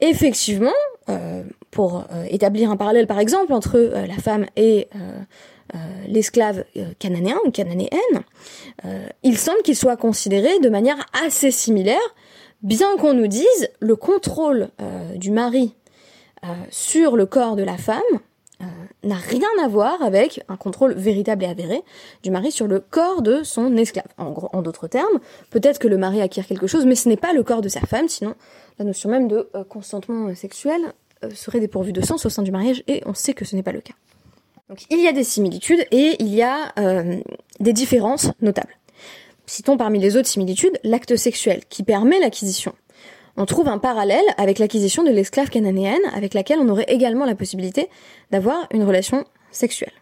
Effectivement, 0.00 0.72
euh, 1.08 1.42
pour 1.70 2.04
établir 2.30 2.70
un 2.70 2.76
parallèle 2.76 3.06
par 3.06 3.18
exemple 3.18 3.52
entre 3.52 3.78
la 3.78 4.16
femme 4.16 4.46
et 4.56 4.88
euh, 5.74 5.78
l'esclave 6.06 6.64
euh, 6.76 6.84
cananéen 7.00 7.36
ou 7.44 7.50
cananéenne, 7.50 7.90
euh, 8.84 9.04
il 9.24 9.36
semble 9.36 9.62
qu'il 9.62 9.74
soit 9.74 9.96
considéré 9.96 10.60
de 10.60 10.68
manière 10.68 11.04
assez 11.24 11.50
similaire, 11.50 11.98
bien 12.62 12.96
qu'on 12.98 13.14
nous 13.14 13.26
dise 13.26 13.68
le 13.80 13.96
contrôle 13.96 14.68
du 15.16 15.30
mari 15.30 15.74
sur 16.70 17.16
le 17.16 17.26
corps 17.26 17.56
de 17.56 17.64
la 17.64 17.76
femme 17.76 18.00
n'a 19.02 19.16
rien 19.16 19.48
à 19.62 19.68
voir 19.68 20.02
avec 20.02 20.42
un 20.48 20.56
contrôle 20.56 20.94
véritable 20.94 21.44
et 21.44 21.48
avéré 21.48 21.82
du 22.22 22.30
mari 22.30 22.50
sur 22.50 22.66
le 22.66 22.80
corps 22.80 23.22
de 23.22 23.42
son 23.42 23.76
esclave. 23.76 24.06
En, 24.18 24.34
en 24.52 24.62
d'autres 24.62 24.88
termes, 24.88 25.20
peut-être 25.50 25.78
que 25.78 25.88
le 25.88 25.98
mari 25.98 26.20
acquiert 26.20 26.46
quelque 26.46 26.66
chose, 26.66 26.86
mais 26.86 26.94
ce 26.94 27.08
n'est 27.08 27.16
pas 27.16 27.32
le 27.32 27.42
corps 27.42 27.60
de 27.60 27.68
sa 27.68 27.80
femme, 27.80 28.08
sinon 28.08 28.34
la 28.78 28.84
notion 28.84 29.10
même 29.10 29.28
de 29.28 29.48
consentement 29.68 30.34
sexuel 30.34 30.92
serait 31.34 31.60
dépourvue 31.60 31.92
de 31.92 32.04
sens 32.04 32.26
au 32.26 32.28
sein 32.28 32.42
du 32.42 32.50
mariage, 32.50 32.82
et 32.86 33.02
on 33.06 33.14
sait 33.14 33.34
que 33.34 33.44
ce 33.44 33.56
n'est 33.56 33.62
pas 33.62 33.72
le 33.72 33.80
cas. 33.80 33.94
Donc 34.68 34.84
il 34.90 35.00
y 35.00 35.06
a 35.06 35.12
des 35.12 35.24
similitudes 35.24 35.86
et 35.92 36.16
il 36.18 36.34
y 36.34 36.42
a 36.42 36.72
euh, 36.78 37.20
des 37.60 37.72
différences 37.72 38.30
notables. 38.40 38.76
Citons 39.46 39.76
parmi 39.76 40.00
les 40.00 40.16
autres 40.16 40.28
similitudes 40.28 40.78
l'acte 40.82 41.14
sexuel 41.14 41.62
qui 41.68 41.84
permet 41.84 42.18
l'acquisition. 42.18 42.74
On 43.36 43.46
trouve 43.46 43.68
un 43.68 43.78
parallèle 43.78 44.24
avec 44.38 44.58
l'acquisition 44.58 45.04
de 45.04 45.10
l'esclave 45.10 45.50
cananéenne 45.50 46.00
avec 46.12 46.34
laquelle 46.34 46.58
on 46.58 46.68
aurait 46.68 46.86
également 46.88 47.26
la 47.26 47.36
possibilité 47.36 47.88
d'avoir 48.32 48.66
une 48.72 48.82
relation 48.82 49.24
sexuelle. 49.52 49.92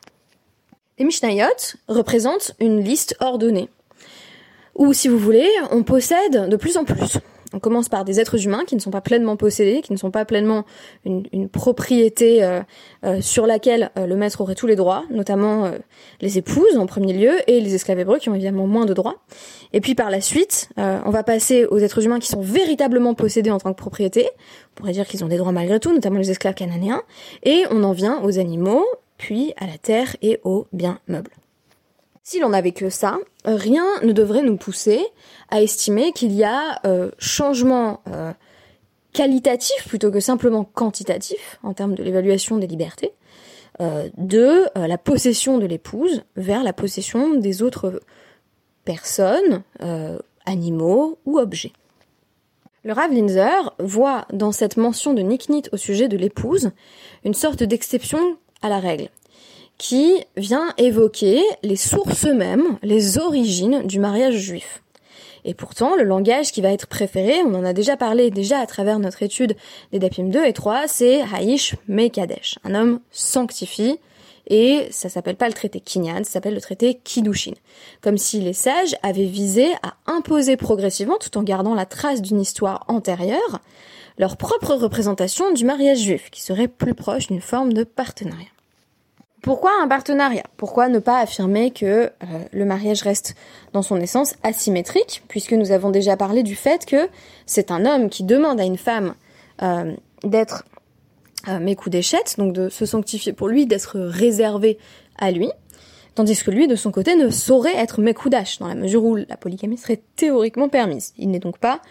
Les 0.99 1.05
Mishnayot 1.05 1.77
représentent 1.89 2.53
une 2.61 2.81
liste 2.81 3.17
ordonnée, 3.21 3.69
où 4.77 4.93
si 4.93 5.09
vous 5.09 5.19
voulez, 5.19 5.49
on 5.73 5.83
possède 5.83 6.49
de 6.49 6.57
plus 6.57 6.77
en 6.77 6.85
plus. 6.85 7.19
On 7.55 7.61
commence 7.61 7.89
par 7.89 8.05
des 8.05 8.19
êtres 8.19 8.45
humains 8.45 8.65
qui 8.67 8.75
ne 8.75 8.81
sont 8.81 8.91
pas 8.91 9.01
pleinement 9.01 9.37
possédés, 9.37 9.81
qui 9.81 9.93
ne 9.93 9.97
sont 9.97 10.11
pas 10.11 10.25
pleinement 10.25 10.65
une, 11.05 11.49
propriété 11.49 12.43
euh, 12.43 12.61
euh, 13.05 13.21
sur 13.21 13.47
laquelle 13.47 13.93
euh, 13.97 14.07
le 14.07 14.17
maître 14.17 14.41
aurait 14.41 14.57
tous 14.57 14.67
les 14.67 14.75
droits, 14.75 15.05
notamment 15.11 15.71
les 16.21 16.37
épouses 16.37 16.77
en 16.77 16.87
premier 16.87 17.13
lieu 17.13 17.33
et 17.47 17.61
les 17.61 17.75
esclaves 17.77 18.01
hébreux 18.01 18.19
qui 18.19 18.29
ont 18.29 18.35
évidemment 18.35 18.67
moins 18.67 18.87
de 18.87 18.93
droits. 18.93 19.23
Et 19.73 19.81
puis 19.81 19.95
par 19.95 20.11
la 20.11 20.21
suite, 20.21 20.69
on 20.77 21.11
va 21.11 21.23
passer 21.23 21.65
aux 21.67 21.79
êtres 21.79 22.05
humains 22.05 22.19
qui 22.19 22.29
sont 22.29 22.41
véritablement 22.41 23.15
possédés 23.15 23.51
en 23.51 23.59
tant 23.59 23.73
que 23.73 23.79
propriété. 23.79 24.29
On 24.73 24.75
pourrait 24.75 24.93
dire 24.93 25.07
qu'ils 25.07 25.25
ont 25.25 25.29
des 25.29 25.37
droits 25.37 25.53
malgré 25.53 25.79
tout, 25.79 25.93
notamment 25.93 26.19
les 26.19 26.31
esclaves 26.31 26.55
cananéens. 26.55 27.03
Et 27.45 27.65
on 27.71 27.85
en 27.85 27.93
vient 27.93 28.21
aux 28.23 28.39
animaux, 28.39 28.85
puis 29.17 29.55
à 29.59 29.67
la 29.67 29.79
terre 29.79 30.17
et 30.23 30.41
aux 30.43 30.67
biens 30.73 30.99
meubles. 31.07 31.31
Si 32.23 32.41
l'on 32.41 32.49
n'avait 32.49 32.73
que 32.73 32.91
ça, 32.91 33.19
rien 33.45 33.87
ne 34.03 34.13
devrait 34.13 34.43
nous 34.43 34.57
pousser 34.57 35.05
à 35.51 35.63
estimer 35.63 36.13
qu'il 36.13 36.33
y 36.33 36.45
a 36.45 36.81
euh, 36.87 37.11
changement 37.19 38.01
euh, 38.09 38.33
qualitatif 39.13 39.87
plutôt 39.89 40.11
que 40.11 40.21
simplement 40.21 40.65
quantitatif 40.65 41.59
en 41.63 41.75
termes 41.75 41.95
de 41.95 42.03
l'évaluation 42.03 42.57
des 42.57 42.67
libertés 42.67 43.13
euh, 43.81 44.09
de 44.17 44.65
la 44.75 44.99
possession 44.99 45.59
de 45.59 45.67
l'épouse 45.67 46.23
vers 46.37 46.63
la 46.63 46.73
possession 46.73 47.35
des 47.35 47.63
autres 47.63 48.01
personnes, 48.85 49.63
animaux 50.45 51.19
ou 51.25 51.39
objets. 51.39 51.73
Le 52.85 52.93
Rav 52.93 53.11
Linzer 53.11 53.75
voit 53.79 54.27
dans 54.31 54.53
cette 54.53 54.77
mention 54.77 55.15
de 55.15 55.23
Niknit 55.23 55.63
au 55.73 55.79
sujet 55.79 56.07
de 56.07 56.19
l'épouse 56.19 56.71
une 57.25 57.33
sorte 57.33 57.63
d'exception 57.63 58.37
à 58.61 58.69
la 58.69 58.79
règle 58.79 59.09
qui 59.79 60.13
vient 60.37 60.73
évoquer 60.79 61.43
les 61.63 61.77
sources 61.77 62.25
mêmes, 62.25 62.79
les 62.83 63.19
origines 63.19 63.83
du 63.87 63.99
mariage 63.99 64.37
juif. 64.37 64.83
Et 65.45 65.55
pourtant, 65.55 65.95
le 65.97 66.05
langage 66.05 66.53
qui 66.53 66.63
va 66.63 66.73
être 66.73 66.87
préféré, 66.87 67.43
on 67.45 67.55
en 67.55 67.65
a 67.65 67.75
déjà 67.75 67.97
parlé 67.97 68.31
déjà 68.31 68.61
à 68.61 68.67
travers 68.67 68.99
notre 68.99 69.23
étude 69.23 69.57
des 69.93 69.99
Dapim 69.99 70.25
2 70.25 70.45
et 70.45 70.53
3, 70.55 70.89
c'est 70.89 71.21
Haïsh 71.35 71.75
Mekadesh. 71.87 72.59
Un 72.65 72.75
homme 72.75 73.01
sanctifie, 73.11 73.99
et 74.49 74.89
ça 74.91 75.11
s'appelle 75.11 75.37
pas 75.37 75.49
le 75.49 75.53
traité 75.53 75.81
Kinyan, 75.81 76.25
ça 76.25 76.33
s'appelle 76.33 76.55
le 76.55 76.61
traité 76.63 76.99
Kiddushin. 77.03 77.55
Comme 78.01 78.17
si 78.17 78.41
les 78.41 78.55
sages 78.55 78.97
avaient 79.03 79.25
visé 79.25 79.67
à 79.83 79.95
imposer 80.07 80.57
progressivement, 80.57 81.19
tout 81.19 81.37
en 81.37 81.43
gardant 81.43 81.75
la 81.75 81.87
trace 81.87 82.23
d'une 82.23 82.41
histoire 82.41 82.85
antérieure, 82.89 83.61
leur 84.17 84.37
propre 84.39 84.75
représentation 84.75 85.53
du 85.53 85.65
mariage 85.65 85.99
juif, 85.99 86.31
qui 86.31 86.41
serait 86.41 86.69
plus 86.69 86.95
proche 86.95 87.27
d'une 87.27 87.41
forme 87.41 87.73
de 87.75 87.85
partenariat 87.85 88.54
Pourquoi 89.45 89.73
un 89.83 89.89
partenariat? 89.89 90.45
Pourquoi 90.57 90.89
ne 90.89 90.99
pas 90.99 91.19
affirmer 91.19 91.71
que 91.71 91.85
euh, 91.85 92.11
le 92.51 92.65
mariage 92.65 93.03
reste 93.03 93.35
dans 93.75 93.83
son 93.83 94.01
essence 94.01 94.37
asymétrique, 94.43 95.23
puisque 95.29 95.53
nous 95.53 95.71
avons 95.71 95.91
déjà 95.91 96.17
parlé 96.17 96.43
du 96.43 96.57
fait 96.57 96.87
que 96.87 97.11
c'est 97.45 97.71
un 97.71 97.85
homme 97.85 98.09
qui 98.09 98.25
demande 98.25 98.59
à 98.59 98.65
une 98.65 98.79
femme 98.79 99.15
euh, 99.61 99.93
d'être 100.23 100.65
euh, 101.49 101.59
mes 101.59 101.77
coups 101.77 101.91
d'échette, 101.91 102.37
donc 102.39 102.55
de 102.55 102.71
se 102.71 102.87
sanctifier 102.87 103.35
pour 103.35 103.49
lui, 103.49 103.67
d'être 103.67 103.99
réservé 103.99 104.79
à 105.19 105.31
lui, 105.31 105.51
tandis 106.15 106.43
que 106.43 106.51
lui, 106.51 106.67
de 106.67 106.75
son 106.75 106.91
côté, 106.91 107.15
ne 107.15 107.29
saurait 107.29 107.77
être 107.77 108.01
mes 108.01 108.15
coups 108.15 108.35
dans 108.61 108.69
la 108.69 108.75
mesure 108.75 109.05
où 109.05 109.17
la 109.17 109.37
polygamie 109.37 109.77
serait 109.77 110.01
théoriquement 110.17 110.71
permise. 110.71 111.13
Il 111.19 111.31
n'est 111.31 111.39
donc 111.39 111.59
pas 111.59 111.83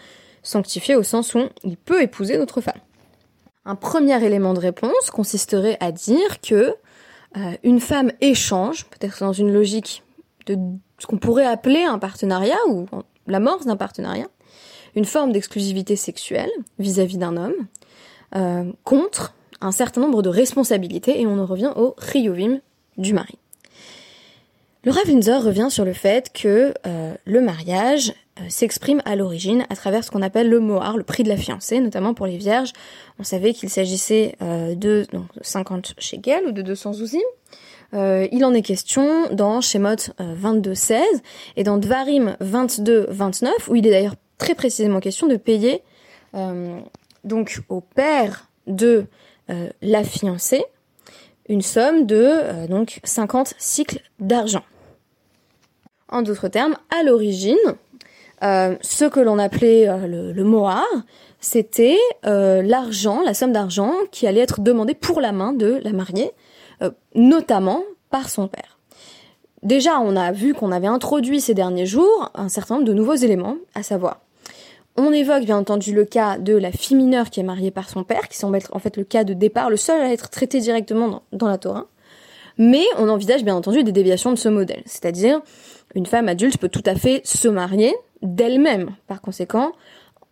sanctifié 0.42 0.96
au 0.96 1.04
sens 1.04 1.36
où 1.36 1.42
il 1.62 1.76
peut 1.76 2.02
épouser 2.02 2.36
d'autres 2.36 2.60
femmes. 2.60 2.82
Un 3.64 3.76
premier 3.76 4.22
élément 4.24 4.54
de 4.54 4.58
réponse 4.58 5.12
consisterait 5.12 5.76
à 5.78 5.92
dire 5.92 6.40
que 6.42 6.74
euh, 7.36 7.56
une 7.62 7.80
femme 7.80 8.12
échange, 8.20 8.86
peut-être 8.86 9.20
dans 9.20 9.32
une 9.32 9.52
logique 9.52 10.02
de 10.46 10.56
ce 10.98 11.06
qu'on 11.06 11.18
pourrait 11.18 11.46
appeler 11.46 11.82
un 11.82 11.98
partenariat 11.98 12.58
ou 12.68 12.86
l'amorce 13.26 13.66
d'un 13.66 13.76
partenariat, 13.76 14.28
une 14.94 15.04
forme 15.04 15.32
d'exclusivité 15.32 15.96
sexuelle 15.96 16.50
vis-à-vis 16.78 17.18
d'un 17.18 17.36
homme, 17.36 17.54
euh, 18.36 18.70
contre 18.84 19.34
un 19.60 19.72
certain 19.72 20.00
nombre 20.00 20.22
de 20.22 20.28
responsabilités, 20.28 21.20
et 21.20 21.26
on 21.26 21.38
en 21.38 21.46
revient 21.46 21.72
au 21.76 21.94
riyovim 21.98 22.60
du 22.98 23.14
mari. 23.14 23.38
Le 24.84 24.92
Rav 24.92 25.04
revient 25.42 25.68
sur 25.70 25.84
le 25.84 25.94
fait 25.94 26.30
que 26.32 26.74
euh, 26.86 27.14
le 27.24 27.40
mariage 27.40 28.12
s'exprime 28.48 29.00
à 29.04 29.16
l'origine 29.16 29.64
à 29.70 29.76
travers 29.76 30.04
ce 30.04 30.10
qu'on 30.10 30.22
appelle 30.22 30.48
le 30.48 30.60
mohar, 30.60 30.96
le 30.96 31.04
prix 31.04 31.22
de 31.22 31.28
la 31.28 31.36
fiancée, 31.36 31.80
notamment 31.80 32.14
pour 32.14 32.26
les 32.26 32.36
vierges. 32.36 32.72
On 33.18 33.24
savait 33.24 33.52
qu'il 33.52 33.70
s'agissait 33.70 34.36
euh, 34.42 34.74
de 34.74 35.06
donc, 35.12 35.26
50 35.40 35.94
shekels 35.98 36.46
ou 36.46 36.52
de 36.52 36.62
200 36.62 36.94
zouzim. 36.94 37.18
il 37.92 38.44
en 38.44 38.52
est 38.52 38.62
question 38.62 39.28
dans 39.30 39.60
Shemot 39.60 40.10
22-16 40.18 41.02
et 41.56 41.62
dans 41.62 41.78
Dvarim 41.78 42.36
22-29, 42.42 43.48
où 43.68 43.76
il 43.76 43.86
est 43.86 43.90
d'ailleurs 43.90 44.16
très 44.38 44.54
précisément 44.54 44.98
question 44.98 45.28
de 45.28 45.36
payer 45.36 45.82
donc 47.22 47.60
au 47.68 47.80
père 47.80 48.50
de 48.66 49.06
la 49.80 50.02
fiancée 50.02 50.64
une 51.48 51.62
somme 51.62 52.06
de 52.06 52.66
donc 52.66 53.00
50 53.04 53.54
cycles 53.58 54.00
d'argent. 54.18 54.64
En 56.08 56.22
d'autres 56.22 56.48
termes, 56.48 56.76
à 56.90 57.02
l'origine, 57.02 57.56
euh, 58.44 58.76
ce 58.80 59.04
que 59.04 59.20
l'on 59.20 59.38
appelait 59.38 59.88
euh, 59.88 60.06
le, 60.06 60.32
le 60.32 60.60
c'était 61.40 61.98
euh, 62.26 62.62
l'argent, 62.62 63.22
la 63.22 63.34
somme 63.34 63.52
d'argent 63.52 63.92
qui 64.10 64.26
allait 64.26 64.40
être 64.40 64.60
demandée 64.60 64.94
pour 64.94 65.20
la 65.20 65.32
main 65.32 65.52
de 65.52 65.80
la 65.82 65.92
mariée, 65.92 66.32
notamment 67.14 67.82
par 68.10 68.28
son 68.28 68.48
père. 68.48 68.78
Déjà, 69.62 69.98
on 70.00 70.16
a 70.16 70.32
vu 70.32 70.52
qu'on 70.52 70.72
avait 70.72 70.86
introduit 70.86 71.40
ces 71.40 71.54
derniers 71.54 71.86
jours 71.86 72.30
un 72.34 72.48
certain 72.48 72.74
nombre 72.74 72.86
de 72.86 72.92
nouveaux 72.92 73.14
éléments, 73.14 73.56
à 73.74 73.82
savoir, 73.82 74.20
on 74.96 75.12
évoque 75.12 75.44
bien 75.44 75.56
entendu 75.56 75.92
le 75.92 76.04
cas 76.04 76.38
de 76.38 76.54
la 76.54 76.70
fille 76.70 76.96
mineure 76.96 77.30
qui 77.30 77.40
est 77.40 77.44
mariée 77.44 77.70
par 77.70 77.88
son 77.88 78.04
père, 78.04 78.28
qui 78.28 78.38
semble 78.38 78.56
être 78.56 78.74
en 78.74 78.78
fait 78.78 78.96
le 78.96 79.04
cas 79.04 79.24
de 79.24 79.34
départ, 79.34 79.70
le 79.70 79.76
seul 79.76 80.00
à 80.00 80.12
être 80.12 80.30
traité 80.30 80.60
directement 80.60 81.08
dans, 81.08 81.22
dans 81.32 81.48
la 81.48 81.58
Torah. 81.58 81.86
Mais 82.58 82.84
on 82.98 83.08
envisage 83.08 83.42
bien 83.42 83.56
entendu 83.56 83.82
des 83.82 83.92
déviations 83.92 84.30
de 84.30 84.38
ce 84.38 84.48
modèle, 84.48 84.82
c'est-à-dire 84.86 85.40
une 85.94 86.06
femme 86.06 86.28
adulte 86.28 86.58
peut 86.58 86.68
tout 86.68 86.82
à 86.86 86.94
fait 86.94 87.22
se 87.24 87.48
marier 87.48 87.94
d'elle-même. 88.24 88.96
Par 89.06 89.20
conséquent, 89.20 89.72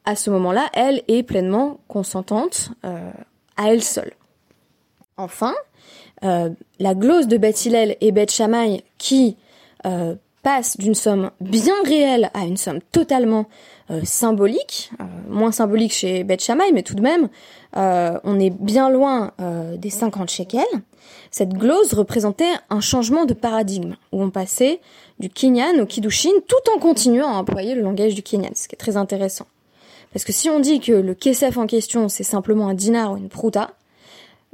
à 0.04 0.16
ce 0.16 0.30
moment-là, 0.30 0.68
elle 0.74 1.02
est 1.08 1.22
pleinement 1.22 1.78
consentante 1.86 2.70
euh, 2.84 3.12
à 3.56 3.72
elle 3.72 3.82
seule. 3.82 4.12
Enfin, 5.16 5.54
euh, 6.24 6.50
la 6.80 6.94
glose 6.94 7.28
de 7.28 7.36
Beth 7.36 7.66
et 8.00 8.12
Beth 8.12 8.42
qui 8.98 9.36
euh, 9.86 10.14
passe 10.42 10.76
d'une 10.76 10.94
somme 10.94 11.30
bien 11.40 11.74
réelle 11.84 12.30
à 12.34 12.44
une 12.44 12.56
somme 12.56 12.80
totalement 12.92 13.46
symbolique, 14.04 14.90
moins 15.28 15.52
symbolique 15.52 15.92
chez 15.92 16.24
Beth 16.24 16.42
Shammai, 16.42 16.72
mais 16.72 16.82
tout 16.82 16.94
de 16.94 17.02
même, 17.02 17.28
on 17.74 18.40
est 18.40 18.50
bien 18.50 18.90
loin 18.90 19.32
des 19.76 19.90
50 19.90 20.30
shekels. 20.30 20.64
Cette 21.30 21.54
glose 21.54 21.94
représentait 21.94 22.52
un 22.70 22.80
changement 22.80 23.24
de 23.24 23.34
paradigme, 23.34 23.96
où 24.12 24.22
on 24.22 24.30
passait 24.30 24.80
du 25.18 25.28
Kinyan 25.28 25.80
au 25.80 25.86
Kiddushin, 25.86 26.30
tout 26.48 26.72
en 26.74 26.78
continuant 26.78 27.28
à 27.28 27.38
employer 27.38 27.74
le 27.74 27.82
langage 27.82 28.14
du 28.14 28.22
Kinyan, 28.22 28.52
ce 28.54 28.68
qui 28.68 28.74
est 28.74 28.78
très 28.78 28.96
intéressant. 28.96 29.46
Parce 30.12 30.24
que 30.24 30.32
si 30.32 30.50
on 30.50 30.60
dit 30.60 30.80
que 30.80 30.92
le 30.92 31.14
Kesef 31.14 31.56
en 31.56 31.66
question, 31.66 32.08
c'est 32.08 32.22
simplement 32.22 32.68
un 32.68 32.74
dinar 32.74 33.12
ou 33.12 33.16
une 33.16 33.28
prouta, 33.28 33.70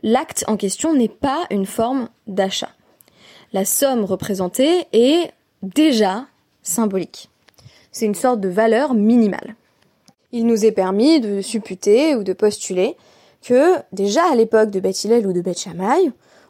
l'acte 0.03 0.44
en 0.46 0.57
question 0.57 0.94
n'est 0.94 1.09
pas 1.09 1.46
une 1.51 1.66
forme 1.66 2.09
d'achat. 2.27 2.70
La 3.53 3.64
somme 3.64 4.05
représentée 4.05 4.87
est 4.92 5.33
déjà 5.62 6.27
symbolique. 6.62 7.31
C'est 7.92 8.07
une 8.07 8.14
sorte 8.14 8.40
de 8.40 8.49
valeur 8.49 8.94
minimale. 8.94 9.57
Il 10.33 10.47
nous 10.47 10.64
est 10.64 10.73
permis 10.73 11.21
de 11.21 11.40
supputer 11.40 12.14
ou 12.14 12.23
de 12.23 12.33
postuler 12.33 12.97
que 13.42 13.77
déjà 13.92 14.23
à 14.31 14.35
l'époque 14.35 14.71
de 14.71 14.81
Beth 14.81 15.07
ou 15.25 15.33
de 15.33 15.40
Beth 15.40 15.68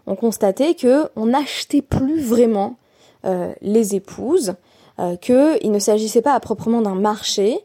on 0.06 0.16
constatait 0.16 0.74
que 0.74 1.08
on 1.16 1.26
n'achetait 1.26 1.82
plus 1.82 2.20
vraiment 2.20 2.76
euh, 3.24 3.52
les 3.60 3.94
épouses, 3.94 4.54
euh, 4.98 5.16
qu'il 5.16 5.70
ne 5.70 5.78
s'agissait 5.78 6.22
pas 6.22 6.32
à 6.32 6.40
proprement 6.40 6.80
d'un 6.80 6.94
marché, 6.94 7.58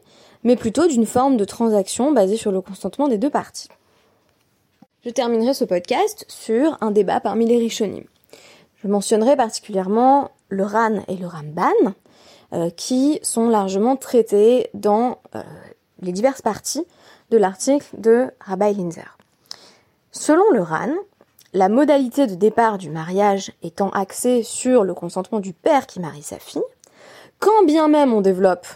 mais 0.44 0.56
plutôt 0.56 0.86
d'une 0.86 1.06
forme 1.06 1.36
de 1.36 1.44
transaction 1.44 2.12
basée 2.12 2.36
sur 2.36 2.52
le 2.52 2.60
consentement 2.60 3.08
des 3.08 3.18
deux 3.18 3.30
parties. 3.30 3.68
Je 5.04 5.10
terminerai 5.10 5.54
ce 5.54 5.64
podcast 5.64 6.26
sur 6.28 6.76
un 6.80 6.90
débat 6.90 7.18
parmi 7.20 7.46
les 7.46 7.58
Rishonim. 7.58 8.04
Je 8.82 8.88
mentionnerai 8.88 9.36
particulièrement 9.36 10.30
le 10.54 10.64
Ran 10.64 11.02
et 11.08 11.16
le 11.16 11.26
Ramban, 11.26 11.94
euh, 12.52 12.70
qui 12.70 13.18
sont 13.22 13.48
largement 13.48 13.96
traités 13.96 14.70
dans 14.74 15.18
les 16.00 16.12
diverses 16.12 16.42
parties 16.42 16.86
de 17.30 17.36
l'article 17.36 17.86
de 17.98 18.30
Rabbi 18.40 18.74
Linzer. 18.74 19.18
Selon 20.12 20.48
le 20.50 20.62
Ran, 20.62 20.94
la 21.52 21.68
modalité 21.68 22.26
de 22.26 22.34
départ 22.34 22.78
du 22.78 22.90
mariage 22.90 23.52
étant 23.62 23.90
axée 23.90 24.42
sur 24.42 24.84
le 24.84 24.94
consentement 24.94 25.40
du 25.40 25.52
père 25.52 25.86
qui 25.86 26.00
marie 26.00 26.22
sa 26.22 26.38
fille, 26.38 26.62
quand 27.38 27.64
bien 27.64 27.88
même 27.88 28.12
on 28.12 28.20
développe 28.20 28.66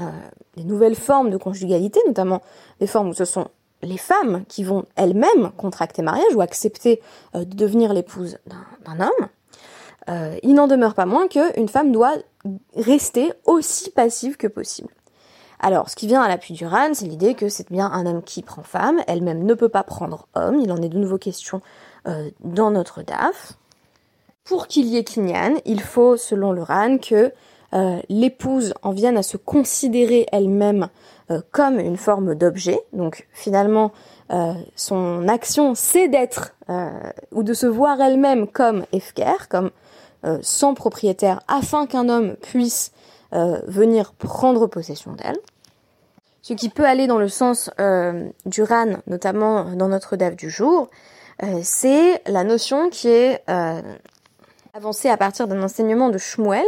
euh, 0.00 0.10
des 0.56 0.64
nouvelles 0.64 0.94
formes 0.94 1.30
de 1.30 1.36
conjugalité, 1.36 2.00
notamment 2.06 2.40
des 2.78 2.86
formes 2.86 3.10
où 3.10 3.14
ce 3.14 3.24
sont 3.24 3.48
les 3.82 3.98
femmes 3.98 4.44
qui 4.46 4.62
vont 4.62 4.84
elles-mêmes 4.94 5.50
contracter 5.56 6.02
mariage 6.02 6.34
ou 6.34 6.40
accepter 6.40 7.00
euh, 7.34 7.44
de 7.44 7.56
devenir 7.56 7.92
l'épouse 7.92 8.38
d'un 8.46 9.00
homme, 9.00 9.28
euh, 10.10 10.36
il 10.42 10.54
n'en 10.54 10.66
demeure 10.66 10.94
pas 10.94 11.06
moins 11.06 11.28
qu'une 11.28 11.68
femme 11.68 11.92
doit 11.92 12.14
rester 12.74 13.32
aussi 13.44 13.90
passive 13.90 14.36
que 14.36 14.46
possible. 14.46 14.90
Alors, 15.60 15.90
ce 15.90 15.96
qui 15.96 16.06
vient 16.06 16.22
à 16.22 16.28
l'appui 16.28 16.54
du 16.54 16.66
RAN, 16.66 16.94
c'est 16.94 17.04
l'idée 17.04 17.34
que 17.34 17.48
c'est 17.48 17.70
bien 17.70 17.90
un 17.92 18.06
homme 18.06 18.22
qui 18.22 18.42
prend 18.42 18.62
femme, 18.62 19.00
elle-même 19.06 19.44
ne 19.44 19.54
peut 19.54 19.68
pas 19.68 19.82
prendre 19.82 20.26
homme, 20.34 20.58
il 20.58 20.72
en 20.72 20.78
est 20.78 20.88
de 20.88 20.98
nouveau 20.98 21.18
question 21.18 21.60
euh, 22.08 22.30
dans 22.40 22.70
notre 22.70 23.02
DAF. 23.02 23.52
Pour 24.44 24.66
qu'il 24.66 24.86
y 24.86 24.96
ait 24.96 25.04
Kinyan, 25.04 25.56
il 25.66 25.80
faut, 25.80 26.16
selon 26.16 26.52
le 26.52 26.62
RAN, 26.62 26.98
que 26.98 27.32
euh, 27.72 28.00
l'épouse 28.08 28.74
en 28.82 28.90
vienne 28.90 29.18
à 29.18 29.22
se 29.22 29.36
considérer 29.36 30.26
elle-même 30.32 30.88
comme 31.52 31.78
une 31.78 31.96
forme 31.96 32.34
d'objet. 32.34 32.80
Donc 32.92 33.28
finalement, 33.32 33.92
son 34.74 35.28
action, 35.28 35.76
c'est 35.76 36.08
d'être 36.08 36.56
ou 37.30 37.44
de 37.44 37.54
se 37.54 37.68
voir 37.68 38.00
elle-même 38.00 38.48
comme 38.48 38.84
Efker, 38.90 39.46
comme 39.48 39.70
sans 40.42 40.74
propriétaire, 40.74 41.40
afin 41.48 41.86
qu'un 41.86 42.08
homme 42.08 42.36
puisse 42.36 42.92
venir 43.32 44.12
prendre 44.12 44.66
possession 44.66 45.12
d'elle. 45.12 45.38
Ce 46.42 46.52
qui 46.52 46.68
peut 46.68 46.84
aller 46.84 47.06
dans 47.06 47.18
le 47.18 47.28
sens 47.28 47.70
du 48.46 48.62
RAN, 48.62 48.98
notamment 49.06 49.74
dans 49.74 49.88
notre 49.88 50.16
DAF 50.16 50.36
du 50.36 50.50
jour, 50.50 50.88
euh, 51.42 51.60
c'est 51.62 52.22
la 52.26 52.44
notion 52.44 52.90
qui 52.90 53.08
est 53.08 53.42
euh, 53.48 53.80
avancée 54.74 55.08
à 55.08 55.16
partir 55.16 55.48
d'un 55.48 55.62
enseignement 55.62 56.10
de 56.10 56.18
Shmuel, 56.18 56.64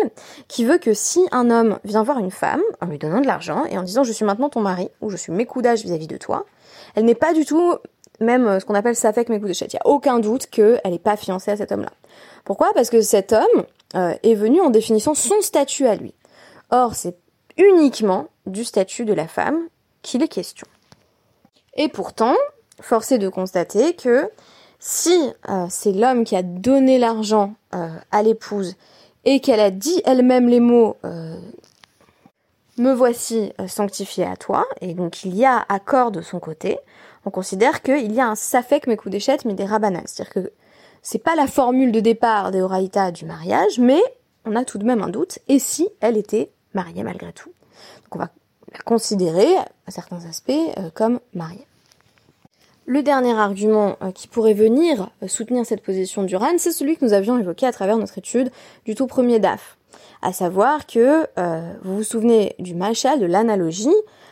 qui 0.48 0.64
veut 0.64 0.78
que 0.78 0.94
si 0.94 1.20
un 1.30 1.50
homme 1.50 1.78
vient 1.84 2.02
voir 2.02 2.18
une 2.18 2.30
femme 2.30 2.62
en 2.80 2.86
lui 2.86 2.98
donnant 2.98 3.20
de 3.20 3.26
l'argent 3.26 3.64
et 3.66 3.76
en 3.76 3.82
disant 3.82 4.02
je 4.02 4.12
suis 4.12 4.24
maintenant 4.24 4.48
ton 4.48 4.60
mari 4.60 4.88
ou 5.00 5.10
je 5.10 5.16
suis 5.16 5.32
mécoudage 5.32 5.82
vis-à-vis 5.82 6.06
de 6.06 6.16
toi, 6.16 6.46
elle 6.94 7.04
n'est 7.04 7.14
pas 7.14 7.34
du 7.34 7.44
tout 7.44 7.76
même 8.20 8.46
euh, 8.46 8.60
ce 8.60 8.64
qu'on 8.64 8.74
appelle 8.74 8.96
safek 8.96 9.28
mécoudage. 9.28 9.60
Il 9.60 9.68
n'y 9.74 9.78
a 9.78 9.86
aucun 9.86 10.18
doute 10.20 10.46
qu'elle 10.46 10.80
n'est 10.86 10.98
pas 10.98 11.16
fiancée 11.16 11.50
à 11.50 11.56
cet 11.56 11.72
homme-là. 11.72 11.90
Pourquoi? 12.44 12.70
Parce 12.74 12.90
que 12.90 13.00
cet 13.00 13.32
homme 13.32 13.64
est 13.94 14.34
venu 14.34 14.60
en 14.60 14.70
définissant 14.70 15.14
son 15.14 15.40
statut 15.42 15.86
à 15.86 15.94
lui. 15.94 16.14
Or, 16.70 16.94
c'est 16.94 17.16
uniquement 17.58 18.28
du 18.46 18.64
statut 18.64 19.04
de 19.04 19.12
la 19.12 19.28
femme 19.28 19.68
qu'il 20.02 20.22
est 20.22 20.28
question. 20.28 20.66
Et 21.74 21.88
pourtant, 21.88 22.34
force 22.80 23.12
est 23.12 23.18
de 23.18 23.28
constater 23.28 23.94
que 23.94 24.30
si 24.78 25.32
euh, 25.48 25.66
c'est 25.70 25.92
l'homme 25.92 26.24
qui 26.24 26.36
a 26.36 26.42
donné 26.42 26.98
l'argent 26.98 27.54
euh, 27.74 27.88
à 28.10 28.22
l'épouse 28.22 28.74
et 29.24 29.40
qu'elle 29.40 29.60
a 29.60 29.70
dit 29.70 30.02
elle-même 30.04 30.48
les 30.48 30.60
mots 30.60 30.96
euh, 31.04 31.36
me 32.78 32.92
voici 32.92 33.52
sanctifié 33.68 34.24
à 34.24 34.34
toi, 34.34 34.64
et 34.80 34.94
donc 34.94 35.24
il 35.24 35.36
y 35.36 35.44
a 35.44 35.64
accord 35.68 36.10
de 36.10 36.22
son 36.22 36.40
côté, 36.40 36.78
on 37.24 37.30
considère 37.30 37.82
qu'il 37.82 38.12
y 38.12 38.20
a 38.20 38.26
un 38.26 38.34
safek 38.34 38.86
mes 38.86 38.96
coups 38.96 39.12
d'échette 39.12 39.44
mais 39.44 39.54
des 39.54 39.66
rabanans. 39.66 40.02
C'est-à-dire 40.06 40.32
que 40.32 40.52
c'est 41.02 41.18
pas 41.18 41.34
la 41.34 41.48
formule 41.48 41.92
de 41.92 42.00
départ 42.00 42.52
des 42.52 42.62
Horaïta 42.62 43.10
du 43.10 43.24
mariage, 43.24 43.78
mais 43.78 44.00
on 44.44 44.56
a 44.56 44.64
tout 44.64 44.78
de 44.78 44.84
même 44.84 45.02
un 45.02 45.08
doute. 45.08 45.40
Et 45.48 45.58
si 45.58 45.88
elle 46.00 46.16
était 46.16 46.50
mariée 46.74 47.02
malgré 47.02 47.32
tout? 47.32 47.50
Donc 48.04 48.16
on 48.16 48.18
va 48.18 48.30
la 48.72 48.78
considérer, 48.80 49.56
à 49.86 49.90
certains 49.90 50.24
aspects, 50.26 50.52
euh, 50.78 50.90
comme 50.94 51.20
mariée. 51.34 51.66
Le 52.86 53.02
dernier 53.02 53.32
argument 53.32 53.96
euh, 54.02 54.10
qui 54.10 54.28
pourrait 54.28 54.54
venir 54.54 55.10
euh, 55.22 55.28
soutenir 55.28 55.66
cette 55.66 55.82
position 55.82 56.22
d'Uran, 56.22 56.58
c'est 56.58 56.72
celui 56.72 56.96
que 56.96 57.04
nous 57.04 57.12
avions 57.12 57.38
évoqué 57.38 57.66
à 57.66 57.72
travers 57.72 57.98
notre 57.98 58.18
étude 58.18 58.50
du 58.84 58.94
tout 58.94 59.06
premier 59.06 59.38
DAF. 59.38 59.76
À 60.24 60.32
savoir 60.32 60.86
que, 60.86 61.26
vous 61.82 61.96
vous 61.96 62.02
souvenez 62.04 62.54
du 62.60 62.76
machal, 62.76 63.18
de 63.18 63.26
l'analogie, 63.26 63.88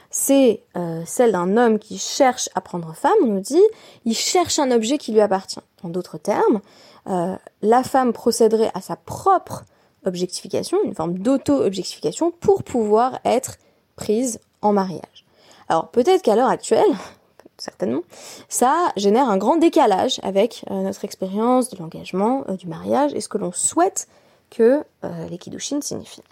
c'est 0.08 0.62
celle 1.04 1.32
d'un 1.32 1.56
homme 1.56 1.80
qui 1.80 1.98
cherche 1.98 2.48
à 2.54 2.60
prendre 2.60 2.94
femme, 2.94 3.12
on 3.24 3.26
nous 3.26 3.40
dit, 3.40 3.62
il 4.04 4.14
cherche 4.14 4.60
un 4.60 4.70
objet 4.70 4.98
qui 4.98 5.10
lui 5.10 5.20
appartient. 5.20 5.58
En 5.82 5.88
d'autres 5.88 6.18
termes, 6.18 6.60
la 7.06 7.82
femme 7.82 8.12
procéderait 8.12 8.70
à 8.74 8.80
sa 8.80 8.96
propre 8.96 9.64
objectification, 10.04 10.78
une 10.84 10.94
forme 10.94 11.18
d'auto-objectification, 11.18 12.30
pour 12.30 12.62
pouvoir 12.62 13.18
être 13.24 13.56
prise 13.96 14.40
en 14.62 14.72
mariage. 14.72 15.24
Alors 15.68 15.88
peut-être 15.88 16.22
qu'à 16.22 16.36
l'heure 16.36 16.48
actuelle, 16.48 16.90
certainement, 17.58 18.02
ça 18.48 18.92
génère 18.96 19.28
un 19.28 19.36
grand 19.36 19.56
décalage 19.56 20.20
avec 20.22 20.64
euh, 20.70 20.82
notre 20.82 21.04
expérience 21.04 21.70
de 21.70 21.78
l'engagement, 21.78 22.44
euh, 22.48 22.56
du 22.56 22.66
mariage 22.66 23.12
et 23.14 23.20
ce 23.20 23.28
que 23.28 23.38
l'on 23.38 23.52
souhaite 23.52 24.08
que 24.50 24.84
euh, 25.04 25.28
les 25.28 25.38
kiddushin 25.38 25.80
signifient. 25.80 26.24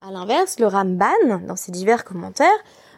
A 0.00 0.10
l'inverse, 0.10 0.58
le 0.58 0.66
Ramban, 0.66 1.40
dans 1.46 1.56
ses 1.56 1.72
divers 1.72 2.04
commentaires, 2.04 2.48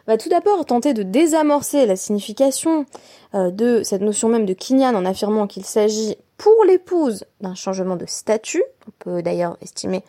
va 0.07 0.17
tout 0.17 0.29
d'abord 0.29 0.65
tenter 0.65 0.93
de 0.93 1.03
désamorcer 1.03 1.85
la 1.85 1.95
signification 1.95 2.85
de 3.33 3.81
cette 3.83 4.01
notion 4.01 4.27
même 4.29 4.45
de 4.45 4.53
kinyan 4.53 4.95
en 4.95 5.05
affirmant 5.05 5.47
qu'il 5.47 5.65
s'agit 5.65 6.17
pour 6.37 6.65
l'épouse 6.65 7.25
d'un 7.41 7.55
changement 7.55 7.95
de 7.95 8.05
statut. 8.05 8.63
On 8.87 8.91
peut 8.99 9.21
d'ailleurs 9.21 9.57
estimer 9.61 10.03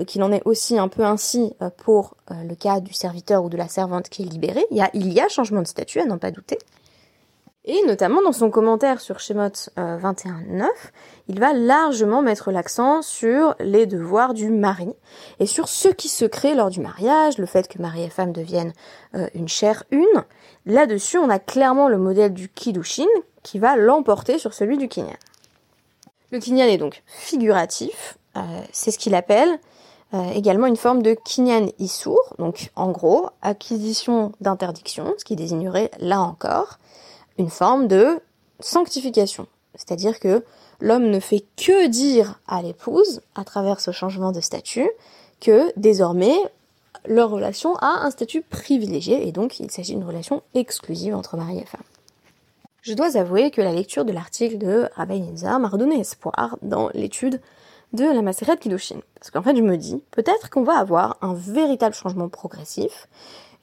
euh, 0.00 0.04
qu'il 0.04 0.22
en 0.22 0.32
est 0.32 0.42
aussi 0.44 0.78
un 0.78 0.88
peu 0.88 1.04
ainsi 1.04 1.54
euh, 1.62 1.70
pour 1.76 2.14
euh, 2.30 2.34
le 2.44 2.54
cas 2.54 2.80
du 2.80 2.92
serviteur 2.92 3.44
ou 3.44 3.48
de 3.48 3.56
la 3.56 3.68
servante 3.68 4.08
qui 4.08 4.22
est 4.22 4.26
libéré. 4.26 4.64
Il 4.70 4.76
y 4.76 4.80
a, 4.80 4.90
il 4.94 5.12
y 5.12 5.20
a 5.20 5.28
changement 5.28 5.62
de 5.62 5.66
statut, 5.66 6.00
à 6.00 6.04
n'en 6.04 6.18
pas 6.18 6.30
douter. 6.30 6.58
Et 7.70 7.82
notamment 7.86 8.22
dans 8.22 8.32
son 8.32 8.50
commentaire 8.50 8.98
sur 8.98 9.20
Shemot 9.20 9.48
21.9, 9.76 10.66
il 11.28 11.38
va 11.38 11.52
largement 11.52 12.22
mettre 12.22 12.50
l'accent 12.50 13.02
sur 13.02 13.54
les 13.60 13.84
devoirs 13.84 14.32
du 14.32 14.48
mari 14.48 14.88
et 15.38 15.44
sur 15.44 15.68
ce 15.68 15.88
qui 15.88 16.08
se 16.08 16.24
crée 16.24 16.54
lors 16.54 16.70
du 16.70 16.80
mariage, 16.80 17.36
le 17.36 17.44
fait 17.44 17.68
que 17.68 17.80
mari 17.80 18.02
et 18.02 18.08
femme 18.08 18.32
deviennent 18.32 18.72
une 19.34 19.48
chair 19.48 19.84
une. 19.90 20.24
Là-dessus, 20.64 21.18
on 21.18 21.28
a 21.28 21.38
clairement 21.38 21.88
le 21.88 21.98
modèle 21.98 22.32
du 22.32 22.48
Kiddushin 22.48 23.04
qui 23.42 23.58
va 23.58 23.76
l'emporter 23.76 24.38
sur 24.38 24.54
celui 24.54 24.78
du 24.78 24.88
Kinyan. 24.88 25.18
Le 26.32 26.38
Kinyan 26.38 26.68
est 26.68 26.78
donc 26.78 27.02
figuratif, 27.04 28.16
c'est 28.72 28.90
ce 28.90 28.98
qu'il 28.98 29.14
appelle 29.14 29.60
euh, 30.14 30.30
également 30.30 30.66
une 30.66 30.76
forme 30.76 31.02
de 31.02 31.12
kinyan 31.12 31.66
issour, 31.78 32.18
donc 32.38 32.70
en 32.76 32.90
gros, 32.90 33.28
acquisition 33.42 34.32
d'interdiction, 34.40 35.12
ce 35.18 35.24
qui 35.24 35.36
désignerait 35.36 35.90
là 35.98 36.22
encore 36.22 36.78
une 37.38 37.50
forme 37.50 37.88
de 37.88 38.20
sanctification. 38.60 39.46
C'est-à-dire 39.74 40.18
que 40.18 40.44
l'homme 40.80 41.10
ne 41.10 41.20
fait 41.20 41.44
que 41.56 41.86
dire 41.86 42.40
à 42.46 42.62
l'épouse, 42.62 43.20
à 43.34 43.44
travers 43.44 43.80
ce 43.80 43.90
changement 43.90 44.32
de 44.32 44.40
statut, 44.40 44.90
que 45.40 45.72
désormais 45.76 46.36
leur 47.06 47.30
relation 47.30 47.76
a 47.76 48.04
un 48.04 48.10
statut 48.10 48.42
privilégié 48.42 49.26
et 49.26 49.32
donc 49.32 49.60
il 49.60 49.70
s'agit 49.70 49.94
d'une 49.94 50.04
relation 50.04 50.42
exclusive 50.54 51.14
entre 51.14 51.36
mari 51.36 51.58
et 51.58 51.64
femme. 51.64 51.82
Je 52.82 52.94
dois 52.94 53.16
avouer 53.16 53.50
que 53.50 53.60
la 53.60 53.72
lecture 53.72 54.04
de 54.04 54.12
l'article 54.12 54.58
de 54.58 54.88
Rabbi 54.96 55.20
Nizar 55.20 55.60
m'a 55.60 55.68
redonné 55.68 56.00
espoir 56.00 56.56
dans 56.62 56.90
l'étude 56.94 57.40
de 57.92 58.04
la 58.04 58.22
Maseret 58.22 58.56
Kiddushin. 58.56 59.00
Parce 59.18 59.30
qu'en 59.30 59.42
fait, 59.42 59.56
je 59.56 59.62
me 59.62 59.76
dis, 59.76 60.02
peut-être 60.10 60.50
qu'on 60.50 60.62
va 60.62 60.78
avoir 60.78 61.16
un 61.20 61.34
véritable 61.34 61.94
changement 61.94 62.28
progressif, 62.28 63.08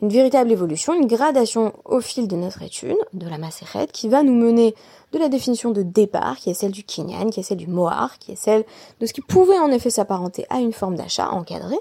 une 0.01 0.09
véritable 0.09 0.51
évolution, 0.51 0.93
une 0.93 1.07
gradation 1.07 1.73
au 1.85 2.01
fil 2.01 2.27
de 2.27 2.35
notre 2.35 2.61
étude, 2.61 2.97
de 3.13 3.27
la 3.27 3.37
Maseret, 3.37 3.87
qui 3.87 4.09
va 4.09 4.23
nous 4.23 4.35
mener 4.35 4.75
de 5.13 5.19
la 5.19 5.29
définition 5.29 5.71
de 5.71 5.81
départ, 5.81 6.37
qui 6.37 6.49
est 6.49 6.53
celle 6.53 6.71
du 6.71 6.83
Kinyan, 6.83 7.29
qui 7.29 7.39
est 7.39 7.43
celle 7.43 7.57
du 7.57 7.67
Mohar, 7.67 8.19
qui 8.19 8.33
est 8.33 8.37
celle 8.37 8.65
de 8.99 9.05
ce 9.05 9.13
qui 9.13 9.21
pouvait 9.21 9.57
en 9.57 9.71
effet 9.71 9.89
s'apparenter 9.89 10.45
à 10.49 10.59
une 10.59 10.73
forme 10.73 10.95
d'achat 10.95 11.29
encadrée, 11.29 11.79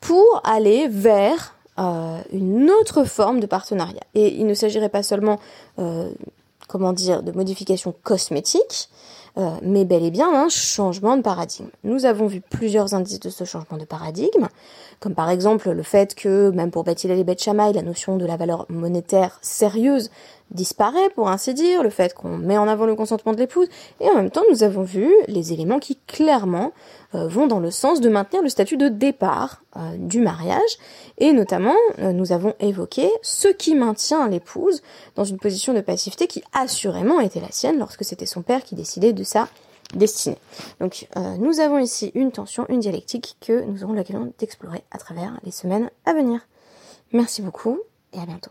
pour 0.00 0.40
aller 0.44 0.86
vers 0.88 1.54
euh, 1.78 2.20
une 2.32 2.70
autre 2.70 3.04
forme 3.04 3.40
de 3.40 3.46
partenariat. 3.46 4.02
Et 4.14 4.34
il 4.34 4.46
ne 4.46 4.54
s'agirait 4.54 4.88
pas 4.88 5.02
seulement, 5.02 5.38
euh, 5.78 6.10
comment 6.68 6.92
dire, 6.92 7.22
de 7.22 7.32
modifications 7.32 7.94
cosmétiques, 8.04 8.88
euh, 9.38 9.50
mais 9.62 9.84
bel 9.84 10.04
et 10.04 10.10
bien 10.10 10.32
un 10.32 10.48
changement 10.48 11.16
de 11.16 11.22
paradigme. 11.22 11.68
Nous 11.84 12.04
avons 12.04 12.26
vu 12.26 12.40
plusieurs 12.40 12.94
indices 12.94 13.20
de 13.20 13.30
ce 13.30 13.44
changement 13.44 13.78
de 13.78 13.84
paradigme, 13.84 14.48
comme 15.00 15.14
par 15.14 15.30
exemple 15.30 15.70
le 15.70 15.82
fait 15.82 16.14
que, 16.14 16.50
même 16.50 16.70
pour 16.70 16.84
Bethil 16.84 17.10
et 17.10 17.24
Beth 17.24 17.46
la 17.46 17.82
notion 17.82 18.16
de 18.16 18.26
la 18.26 18.36
valeur 18.36 18.66
monétaire 18.68 19.38
sérieuse 19.42 20.10
disparaît, 20.50 21.10
pour 21.14 21.28
ainsi 21.28 21.54
dire, 21.54 21.82
le 21.82 21.90
fait 21.90 22.14
qu'on 22.14 22.36
met 22.36 22.58
en 22.58 22.68
avant 22.68 22.86
le 22.86 22.94
consentement 22.94 23.32
de 23.32 23.38
l'épouse, 23.38 23.68
et 24.00 24.08
en 24.08 24.14
même 24.14 24.30
temps 24.30 24.44
nous 24.50 24.62
avons 24.62 24.82
vu 24.82 25.12
les 25.26 25.52
éléments 25.52 25.78
qui 25.78 25.98
clairement 26.06 26.72
euh, 27.14 27.28
vont 27.28 27.46
dans 27.46 27.60
le 27.60 27.70
sens 27.70 28.00
de 28.00 28.08
maintenir 28.08 28.42
le 28.42 28.48
statut 28.48 28.76
de 28.76 28.88
départ 28.88 29.62
euh, 29.76 29.80
du 29.96 30.20
mariage, 30.20 30.78
et 31.18 31.32
notamment 31.32 31.74
nous 31.98 32.32
avons 32.32 32.54
évoqué 32.60 33.10
ce 33.22 33.48
qui 33.48 33.74
maintient 33.74 34.28
l'épouse 34.28 34.82
dans 35.16 35.24
une 35.24 35.38
position 35.38 35.74
de 35.74 35.80
passivité 35.80 36.26
qui 36.26 36.42
assurément 36.52 37.20
était 37.20 37.40
la 37.40 37.50
sienne 37.50 37.78
lorsque 37.78 38.04
c'était 38.04 38.26
son 38.26 38.42
père 38.42 38.62
qui 38.62 38.74
décidait 38.74 39.12
de 39.12 39.24
sa 39.24 39.48
destinée. 39.94 40.38
Donc 40.80 41.08
euh, 41.16 41.36
nous 41.38 41.60
avons 41.60 41.78
ici 41.78 42.10
une 42.14 42.32
tension, 42.32 42.66
une 42.68 42.80
dialectique 42.80 43.36
que 43.40 43.64
nous 43.64 43.84
aurons 43.84 43.94
l'occasion 43.94 44.32
d'explorer 44.38 44.82
à 44.90 44.98
travers 44.98 45.38
les 45.44 45.50
semaines 45.50 45.90
à 46.04 46.12
venir. 46.12 46.40
Merci 47.12 47.42
beaucoup 47.42 47.78
et 48.12 48.20
à 48.20 48.26
bientôt. 48.26 48.50